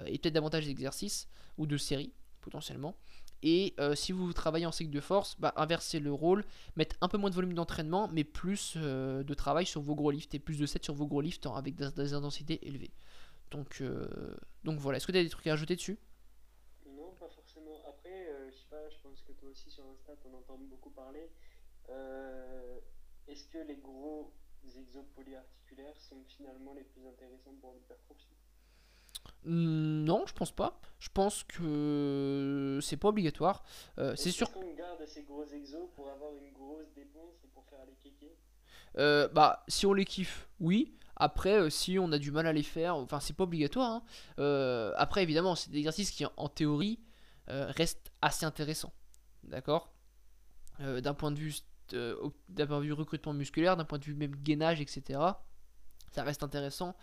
[0.00, 1.28] euh, et peut-être davantage d'exercices
[1.58, 2.94] ou de séries potentiellement.
[3.42, 6.44] Et euh, si vous travaillez en cycle de force, bah, inversez le rôle,
[6.76, 10.10] mettre un peu moins de volume d'entraînement, mais plus euh, de travail sur vos gros
[10.10, 12.92] lifts et plus de sets sur vos gros lifts hein, avec des, intensités élevées.
[13.50, 13.84] Donc,
[14.64, 15.96] donc voilà, est-ce que tu as des trucs à ajouter dessus?
[16.86, 17.84] Non, pas forcément.
[17.86, 21.30] Après, je sais pas, je pense que toi aussi sur Insta, t'en entends beaucoup parler.
[21.90, 22.78] Euh,
[23.28, 24.32] Est-ce que les gros
[24.76, 28.34] exos polyarticulaires sont finalement les plus intéressants pour l'hypertrophie?
[29.46, 30.80] Non, je pense pas.
[30.98, 33.62] Je pense que c'est pas obligatoire.
[33.98, 37.48] Euh, c'est Est-ce sûr qu'on garde ces gros exos pour avoir une grosse dépense et
[37.48, 38.36] pour faire les kékés?
[38.98, 40.96] Euh, bah, si on les kiffe, oui.
[41.16, 44.02] Après, euh, si on a du mal à les faire, enfin, c'est pas obligatoire.
[44.38, 44.92] hein.
[44.96, 46.98] Après, évidemment, c'est des exercices qui, en, théorie,
[47.46, 48.92] restent assez intéressants.
[49.42, 49.92] D'accord?
[50.78, 51.54] D'un point de vue,
[51.92, 55.20] d'un point de vue recrutement musculaire, d'un point de vue même gainage, etc.
[56.12, 56.96] Ça reste intéressant.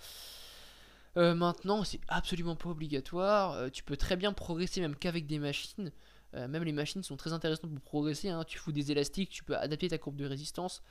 [1.17, 3.51] Euh, maintenant, c'est absolument pas obligatoire.
[3.53, 5.91] Euh, tu peux très bien progresser même qu'avec des machines.
[6.34, 8.29] Euh, même les machines sont très intéressantes pour progresser.
[8.29, 8.45] hein.
[8.45, 10.82] Tu fous des élastiques, tu peux adapter ta courbe de résistance.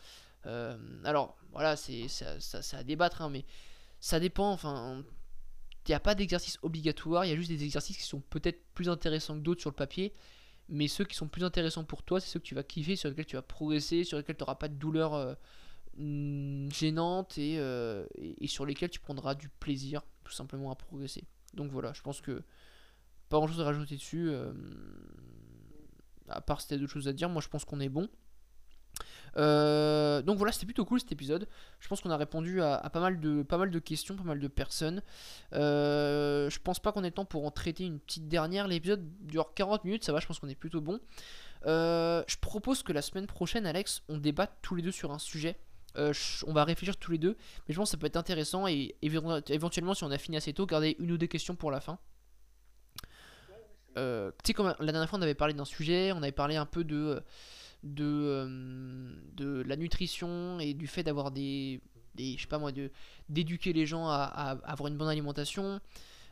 [1.04, 3.44] Alors, voilà, c'est ça, ça- ça à débattre, hein, mais
[4.00, 4.50] ça dépend.
[4.52, 5.02] Enfin,
[5.86, 7.24] il n'y a pas d'exercice obligatoire.
[7.24, 9.74] Il y a juste des exercices qui sont peut-être plus intéressants que d'autres sur le
[9.76, 10.14] papier.
[10.70, 13.08] Mais ceux qui sont plus intéressants pour toi, c'est ceux que tu vas kiffer, sur
[13.10, 15.34] lesquels tu vas progresser, sur lesquels tu n'auras pas de douleur euh,
[15.98, 21.24] mm, gênante et, euh, et- sur lesquels tu prendras du plaisir tout simplement à progresser.
[21.54, 22.42] Donc voilà, je pense que
[23.30, 24.28] pas grand chose à rajouter dessus.
[24.30, 24.52] euh,
[26.28, 28.08] à part si t'as d'autres choses à dire, moi je pense qu'on est bon.
[29.36, 31.48] Euh, donc voilà, c'était plutôt cool cet épisode.
[31.78, 34.40] Je pense qu'on a répondu à, pas, mal de, pas mal de questions, pas mal
[34.40, 35.02] de personnes.
[35.52, 38.66] Euh, je pense pas qu'on ait le temps pour en traiter une petite dernière.
[38.68, 41.00] L'épisode dure 40 minutes, ça va, je pense qu'on est plutôt bon.
[41.66, 45.18] Euh, je propose que la semaine prochaine, Alex, on débatte tous les deux sur un
[45.18, 45.58] sujet.
[45.96, 47.36] Je- on va réfléchir tous les deux,
[47.68, 50.36] mais je pense que ça peut être intéressant et éve- éventuellement, si on a fini
[50.36, 51.98] assez tôt, garder une ou deux questions pour la fin.
[53.98, 56.56] Euh, tu sais, comme la dernière fois, on avait parlé d'un sujet, on avait parlé
[56.56, 57.20] un peu de,
[57.82, 61.80] de, euh, de la nutrition et du fait d'avoir des,
[62.14, 62.72] des, je sais pas moi,
[63.28, 65.80] d'éduquer les gens à, à avoir une bonne alimentation.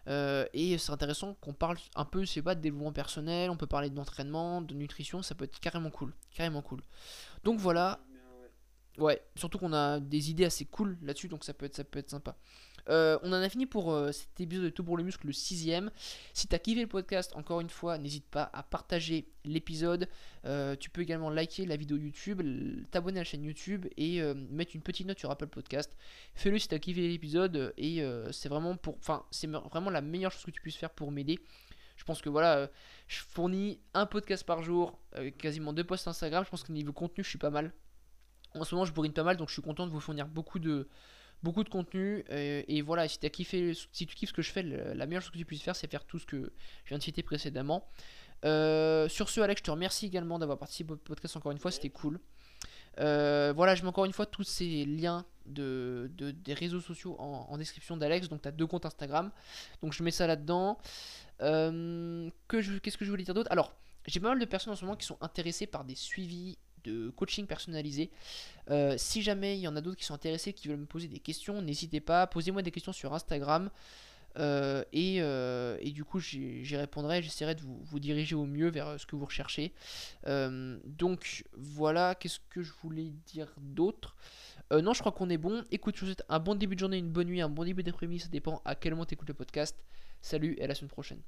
[0.06, 3.66] Euh, et c'est intéressant qu'on parle un peu, sais pas, de développement personnel, on peut
[3.66, 6.80] parler d'entraînement, de nutrition, ça peut être carrément cool, carrément cool.
[7.44, 8.00] Donc voilà.
[8.96, 12.00] Ouais, surtout qu'on a des idées assez cool là-dessus, donc ça peut être, ça peut
[12.00, 12.36] être sympa.
[12.88, 15.32] Euh, on en a fini pour euh, cet épisode de Tout pour le muscle, le
[15.32, 15.90] sixième.
[16.32, 20.08] Si t'as kiffé le podcast, encore une fois, n'hésite pas à partager l'épisode.
[20.44, 22.40] Euh, tu peux également liker la vidéo YouTube,
[22.90, 25.96] t'abonner à la chaîne YouTube et mettre une petite note sur Apple Podcast.
[26.34, 30.32] Fais-le si t'as kiffé l'épisode et c'est vraiment pour, enfin, c'est me- vraiment la meilleure
[30.32, 31.38] chose que tu puisses faire pour m'aider.
[31.96, 32.70] Je pense que voilà,
[33.08, 34.98] je fournis un podcast par jour,
[35.38, 36.44] quasiment deux posts Instagram.
[36.44, 37.72] Je pense que niveau contenu, je suis pas mal.
[38.54, 40.58] En ce moment, je bourrine pas mal, donc je suis content de vous fournir beaucoup
[40.58, 40.88] de,
[41.42, 42.24] beaucoup de contenu.
[42.30, 45.22] euh, et voilà, si, as kiffé, si tu kiffes ce que je fais, la meilleure
[45.22, 46.52] chose que tu puisses faire, c'est faire tout ce que
[46.84, 47.86] je viens de citer précédemment.
[48.44, 51.70] Euh, sur ce, Alex, je te remercie également d'avoir participé au podcast encore une fois,
[51.70, 52.20] c'était cool.
[53.00, 57.16] Euh, voilà, je mets encore une fois tous ces liens de, de- des réseaux sociaux
[57.20, 58.28] en, description d'Alex.
[58.28, 59.30] Donc, tu as deux comptes Instagram.
[59.82, 60.78] Donc, je mets ça là-dedans.
[61.38, 63.50] Qu'est-ce que je voulais dire d'autre?
[63.52, 63.72] Alors,
[64.06, 66.58] j'ai pas mal de personnes en ce moment qui sont intéressées par des suivis
[67.16, 68.10] coaching personnalisé.
[68.70, 71.08] Euh, si jamais il y en a d'autres qui sont intéressés, qui veulent me poser
[71.08, 73.70] des questions, n'hésitez pas, posez-moi des questions sur Instagram.
[74.38, 77.22] Euh, et, et, du coup, j'y répondrai.
[77.22, 79.72] J'essaierai de vous, vous, diriger au mieux vers ce que vous recherchez.
[80.26, 84.16] donc voilà, qu'est-ce que je voulais dire d'autre?
[84.70, 85.64] Non, je crois qu'on est bon.
[85.70, 87.82] Écoute, je vous souhaite un bon début de journée, une bonne nuit, un bon début
[87.82, 88.20] d'après-midi.
[88.20, 89.76] Ça dépend à quel moment tu écoutes le podcast.
[90.20, 91.20] Salut et à la semaine prochaine.